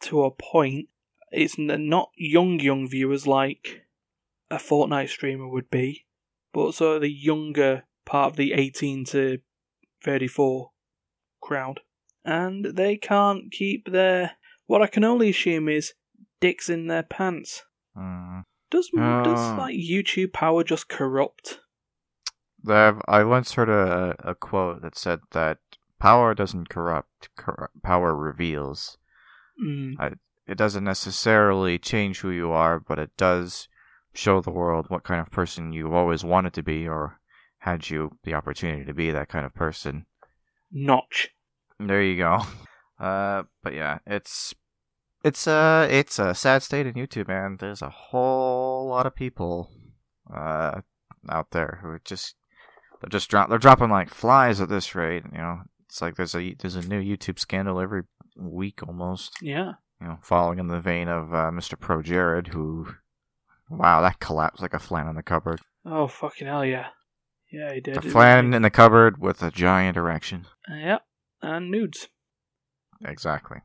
[0.02, 0.88] to a point.
[1.32, 3.82] It's not young, young viewers like
[4.50, 6.06] a Fortnite streamer would be,
[6.52, 9.38] but sort of the younger part of the 18 to
[10.04, 10.70] 34
[11.40, 11.80] crowd.
[12.24, 14.32] And they can't keep their,
[14.66, 15.92] what I can only assume is,
[16.40, 17.62] dicks in their pants.
[17.96, 18.40] Hmm.
[18.70, 19.56] Does, does Ah.
[19.58, 21.60] like YouTube power just corrupt?
[22.66, 25.58] I've, once heard a, a quote that said that
[25.98, 28.96] power doesn't corrupt, cor- power reveals.
[29.62, 30.16] Mm.
[30.46, 33.68] It doesn't necessarily change who you are, but it does
[34.12, 37.20] show the world what kind of person you've always wanted to be, or
[37.64, 40.04] had you the opportunity to be that kind of person.
[40.70, 41.30] Notch.
[41.80, 42.42] There you go.
[42.96, 44.54] Uh, but yeah, it's
[45.24, 47.56] it's a it's a sad state in YouTube, man.
[47.58, 49.68] There's a whole lot of people
[50.32, 50.82] uh
[51.28, 52.36] out there who are just
[53.00, 55.24] they're just drop they're dropping like flies at this rate.
[55.32, 58.02] You know, it's like there's a there's a new YouTube scandal every
[58.36, 59.42] week almost.
[59.42, 59.72] Yeah.
[60.00, 61.76] You know, following in the vein of uh, Mr.
[61.76, 62.86] ProJared, who
[63.68, 65.60] wow, that collapsed like a flan in the cupboard.
[65.84, 66.90] Oh fucking hell yeah.
[67.54, 67.96] Yeah, he did.
[67.96, 70.46] A didn't flan in the cupboard with a giant erection.
[70.70, 71.06] Uh, Yep.
[71.42, 72.08] And nudes.
[73.04, 73.58] Exactly.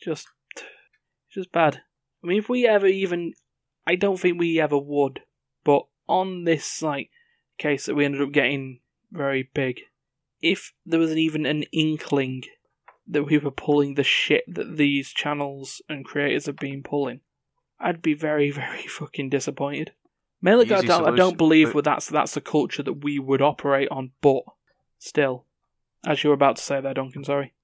[0.00, 0.28] Just
[1.32, 1.82] just bad.
[2.22, 3.34] I mean if we ever even
[3.86, 5.20] I don't think we ever would,
[5.64, 7.10] but on this like
[7.58, 8.80] case that we ended up getting
[9.10, 9.80] very big,
[10.40, 12.42] if there was even an inkling
[13.06, 17.20] that we were pulling the shit that these channels and creators have been pulling,
[17.78, 19.92] I'd be very, very fucking disappointed.
[20.42, 23.88] Mainly, I don't, I don't believe but- that's that's the culture that we would operate
[23.90, 24.10] on.
[24.20, 24.42] But
[24.98, 25.44] still,
[26.06, 27.54] as you were about to say there, Duncan, sorry.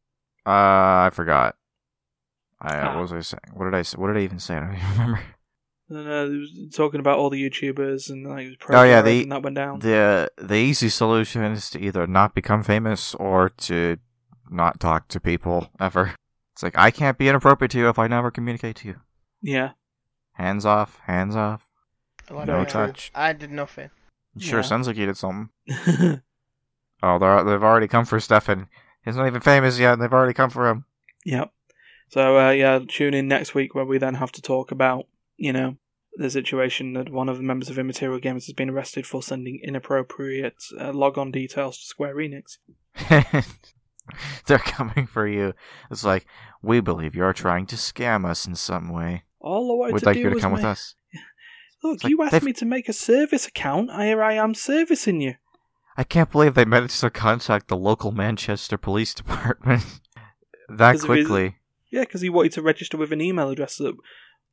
[0.46, 1.56] Uh, I forgot.
[2.60, 2.94] I Ah.
[2.94, 3.40] what was I saying?
[3.54, 3.96] What did I say?
[3.98, 4.56] What did I even say?
[4.56, 5.20] I don't even remember.
[5.90, 9.32] And uh, it was talking about all the YouTubers and like Oh, yeah, the- and
[9.32, 9.80] that went down.
[9.80, 13.98] the The easy solution is to either not become famous or to
[14.50, 16.14] not talk to people ever.
[16.54, 19.00] It's like I can't be inappropriate to you if I never communicate to you.
[19.42, 19.72] yeah.
[20.36, 21.68] Hands off, hands off.
[22.32, 23.10] Like, No uh, touch.
[23.14, 23.90] I did nothing.
[24.36, 24.64] It Sure Yeah.
[24.64, 25.50] sounds like you did something.
[27.04, 28.68] Oh, they're, they've already come for Stefan.
[29.04, 30.84] He's not even famous yet, and they've already come for him.
[31.24, 31.50] Yep.
[32.10, 35.06] So uh, yeah, tune in next week where we then have to talk about
[35.36, 35.78] you know
[36.14, 39.58] the situation that one of the members of Immaterial Games has been arrested for sending
[39.64, 42.58] inappropriate uh, logon details to Square Enix.
[44.46, 45.54] they're coming for you.
[45.90, 46.26] It's like
[46.62, 49.24] we believe you're trying to scam us in some way.
[49.40, 50.94] All I wanted We'd to like you to was come with make- us.
[51.82, 53.90] Look, It's like you asked they've- me to make a service account.
[53.92, 55.34] Here I am servicing you.
[55.96, 60.00] I can't believe they managed to contact the local Manchester Police Department
[60.68, 61.56] that of his- quickly.
[61.90, 63.94] Yeah, because he wanted to register with an email address that,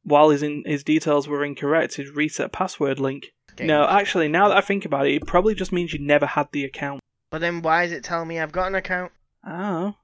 [0.04, 3.28] while his in, his details were incorrect, his reset password link.
[3.62, 6.48] No, actually, now that I think about it, it probably just means you never had
[6.52, 7.02] the account.
[7.30, 9.12] But then why is it telling me I've got an account?
[9.46, 9.96] Oh,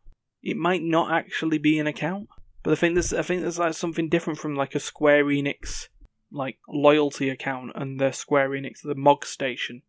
[0.43, 2.27] it might not actually be an account.
[2.63, 5.87] But I think there's I think there's like something different from like a Square Enix
[6.31, 9.81] like loyalty account and the Square Enix the Mog Station,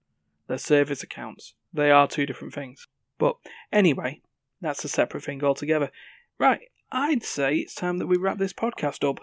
[0.46, 1.54] their service accounts.
[1.72, 2.88] They are two different things.
[3.18, 3.36] But
[3.72, 4.20] anyway,
[4.60, 5.90] that's a separate thing altogether.
[6.38, 9.20] Right, I'd say it's time that we wrap this podcast up.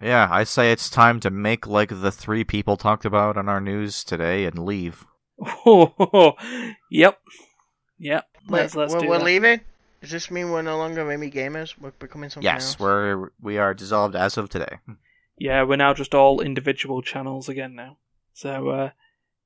[0.00, 3.60] Yeah, I say it's time to make like the three people talked about on our
[3.60, 5.04] news today and leave.
[5.66, 6.34] Oh,
[6.90, 7.18] yep,
[7.98, 8.26] yep.
[8.48, 9.24] Let's let's we're, do we're that.
[9.24, 9.60] leaving?
[10.00, 11.74] Does this mean we're no longer Remy Gamers?
[11.78, 12.80] We're becoming something yes, else?
[12.80, 14.78] we're we are dissolved as of today.
[15.38, 17.98] Yeah, we're now just all individual channels again now.
[18.32, 18.90] So, uh,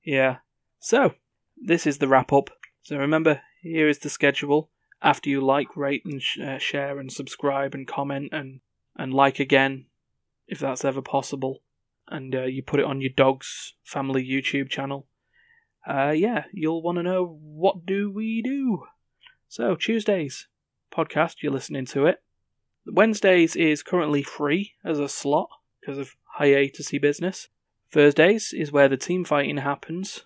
[0.04, 0.38] yeah.
[0.80, 1.14] So,
[1.56, 2.50] this is the wrap up.
[2.82, 4.70] So remember, here is the schedule.
[5.00, 8.60] After you like, rate, and sh- uh, share, and subscribe, and comment, and
[8.96, 9.86] and like again,
[10.46, 11.62] if that's ever possible,
[12.08, 15.08] and uh, you put it on your dog's family YouTube channel.
[15.88, 18.84] Uh, yeah, you'll want to know what do we do.
[19.48, 20.46] So Tuesdays
[20.92, 22.22] podcast, you're listening to it.
[22.86, 25.48] Wednesdays is currently free as a slot
[25.82, 27.48] because of hiatusy business.
[27.90, 30.24] Thursdays is where the team fighting happens.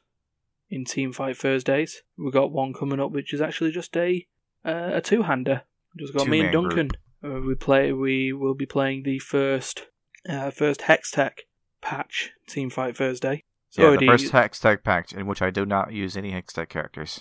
[0.68, 4.26] In Team Fight Thursdays, we've got one coming up, which is actually just a
[4.64, 5.62] uh, a two hander.
[5.96, 6.90] Just got me and Duncan.
[7.24, 7.92] Uh, we play.
[7.92, 9.86] We will be playing the first
[10.28, 11.42] uh, first Hextech
[11.80, 13.44] patch Team Fight Thursday.
[13.68, 16.68] It's yeah, the first Hex Tech patch in which I do not use any Hextech
[16.68, 17.20] characters.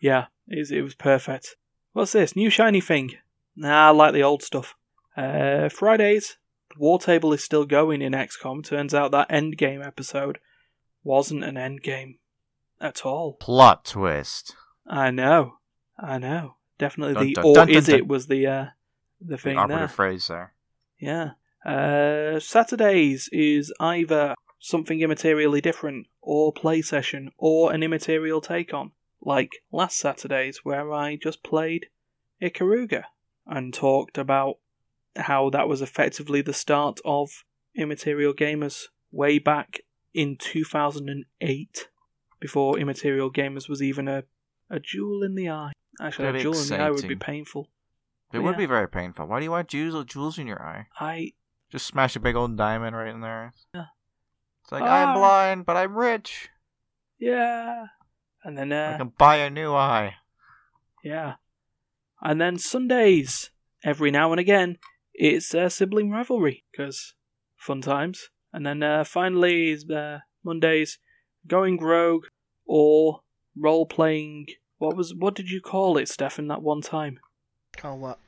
[0.00, 1.56] Yeah, it, it was perfect.
[1.92, 2.36] What's this?
[2.36, 3.16] New shiny thing?
[3.56, 4.74] Nah, I like the old stuff.
[5.16, 6.36] Uh, Fridays,
[6.78, 8.64] war table is still going in XCOM.
[8.64, 10.38] Turns out that endgame episode
[11.04, 12.16] wasn't an endgame
[12.80, 13.34] at all.
[13.34, 14.54] Plot twist.
[14.86, 15.54] I know,
[15.98, 16.56] I know.
[16.78, 18.64] Definitely Dun, the dun, or dun, is it was the uh,
[19.20, 19.88] the The thing operative there.
[19.88, 20.52] phrase there.
[21.00, 21.30] Yeah.
[21.64, 28.92] Uh, Saturdays is either something immaterially different, or play session, or an immaterial take on.
[29.22, 31.86] Like last Saturdays, where I just played
[32.42, 33.04] Ikaruga
[33.46, 34.58] and talked about
[35.16, 37.44] how that was effectively the start of
[37.76, 39.80] Immaterial Gamers way back
[40.14, 41.88] in 2008,
[42.40, 44.24] before Immaterial Gamers was even a,
[44.70, 45.72] a jewel in the eye.
[46.00, 47.62] Actually, Very a jewel in the eye would be painful.
[48.32, 48.56] It But would yeah.
[48.58, 49.26] be very painful.
[49.26, 50.86] Why do you want jewels, or jewels in your eye?
[50.98, 51.32] I
[51.70, 53.52] Just smash a big old diamond right in there.
[53.74, 53.86] Yeah.
[54.62, 55.12] It's like Ah.
[55.12, 56.48] I'm blind, but I'm rich.
[57.18, 57.86] yeah,
[58.44, 60.16] and then uh, I can buy a new eye.
[61.04, 61.34] Yeah.
[62.20, 63.50] And then Sundays,
[63.84, 64.78] every now and again,
[65.18, 67.14] it's uh, sibling rivalry, because
[67.56, 68.28] fun times.
[68.52, 70.98] And then uh, finally, is uh, Mondays,
[71.46, 72.24] going rogue
[72.64, 73.20] or
[73.56, 74.46] role playing.
[74.78, 76.48] What was what did you call it, Stefan?
[76.48, 77.18] That one time,
[77.76, 78.18] Call what?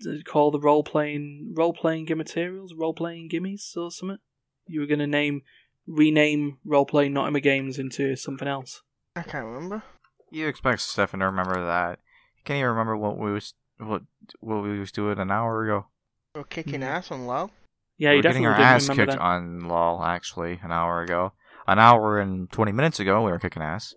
[0.00, 4.18] did you call the role playing role playing immaterials, role playing gimmies or something?
[4.66, 5.42] You were gonna name
[5.86, 8.82] rename role playing Nottingham games into something else.
[9.16, 9.82] I can't remember.
[10.30, 11.98] You expect Stefan to remember that?
[12.36, 14.02] You can't even remember what we was what
[14.40, 15.86] what we was doing an hour ago.
[16.34, 16.84] We're kicking Mhm.
[16.84, 17.50] ass on LOL.
[17.98, 19.24] Yeah, we you were getting definitely our didn't ass remember kicked that.
[19.24, 21.32] on LOL actually an hour ago.
[21.66, 23.94] An hour and twenty minutes ago, we were kicking ass.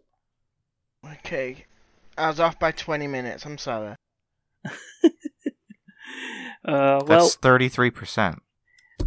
[1.05, 1.65] Okay.
[2.17, 3.45] I was off by 20 minutes.
[3.45, 3.95] I'm sorry.
[6.65, 8.41] Uh, well, That's thirty three percent.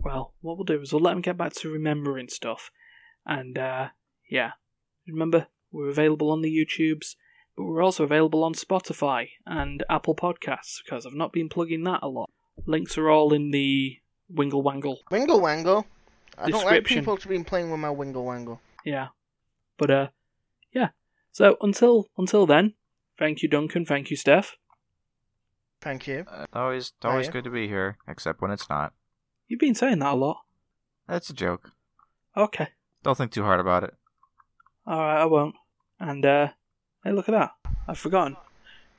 [0.02, 2.70] well, what we'll do is we'll let them get back to remembering stuff,
[3.24, 3.88] and uh,
[4.28, 4.52] yeah,
[5.08, 7.14] remember we're available on the YouTubes,
[7.56, 12.00] but we're also available on Spotify and Apple Podcasts because I've not been plugging that
[12.02, 12.28] a lot.
[12.66, 13.98] Links are all in the
[14.28, 14.98] Wingle Wangle.
[15.10, 15.86] Wingle Wangle.
[16.38, 18.60] I don't like people to be playing with my Wingle Wangle.
[18.84, 19.08] Yeah,
[19.78, 20.08] but uh,
[20.72, 20.88] yeah.
[21.32, 22.74] So until until then,
[23.18, 23.86] thank you, Duncan.
[23.86, 24.56] Thank you, Steph.
[25.80, 26.24] Thank you.
[26.26, 27.32] Uh, always, always yeah.
[27.32, 28.92] good to be here, except when it's not.
[29.46, 30.38] You've been saying that a lot.
[31.06, 31.70] That's a joke.
[32.36, 32.68] Okay.
[33.02, 33.94] Don't think too hard about it.
[34.86, 35.54] Alright, I won't.
[36.00, 36.48] And, uh,
[37.04, 37.52] hey, look at that.
[37.86, 38.36] I've forgotten.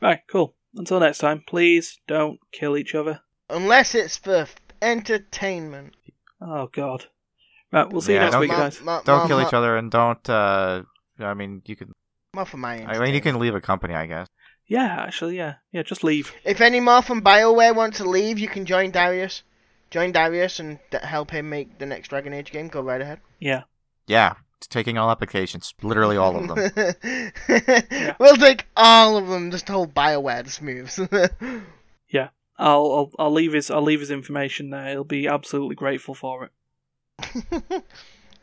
[0.01, 0.55] Right, cool.
[0.75, 3.21] Until next time, please don't kill each other.
[3.49, 4.47] Unless it's for
[4.81, 5.95] entertainment.
[6.41, 7.05] Oh, God.
[7.71, 8.81] Right, we'll see Yeah, you next week, get- guys.
[8.81, 10.29] Ma- Don't ma- kill ma- each other, and don't.
[10.29, 10.83] uh
[11.19, 11.91] I mean, you can.
[12.33, 14.27] More for my I mean, you can leave a company, I guess.
[14.67, 15.55] Yeah, actually, yeah.
[15.71, 16.33] Yeah, just leave.
[16.43, 19.43] If any more from BioWare want to leave, you can join Darius.
[19.89, 22.67] Join Darius and d- help him make the next Dragon Age game.
[22.67, 23.19] Go right ahead.
[23.39, 23.63] Yeah.
[24.07, 26.93] Yeah, it's taking all applications, literally all of them.
[28.19, 29.51] We'll take all of them.
[29.51, 30.99] Just hold BioWare just moves.
[32.57, 34.89] I'll, I'll I'll leave his I'll leave his information there.
[34.89, 36.51] He'll be absolutely grateful for it.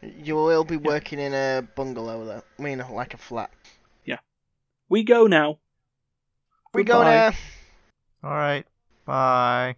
[0.02, 2.42] you will be working in a bungalow, though.
[2.58, 3.50] I mean, like a flat.
[4.04, 4.18] Yeah.
[4.88, 5.58] We go now.
[6.72, 7.32] We go Goodbye.
[8.22, 8.28] now.
[8.28, 8.66] all right,
[9.04, 9.76] bye.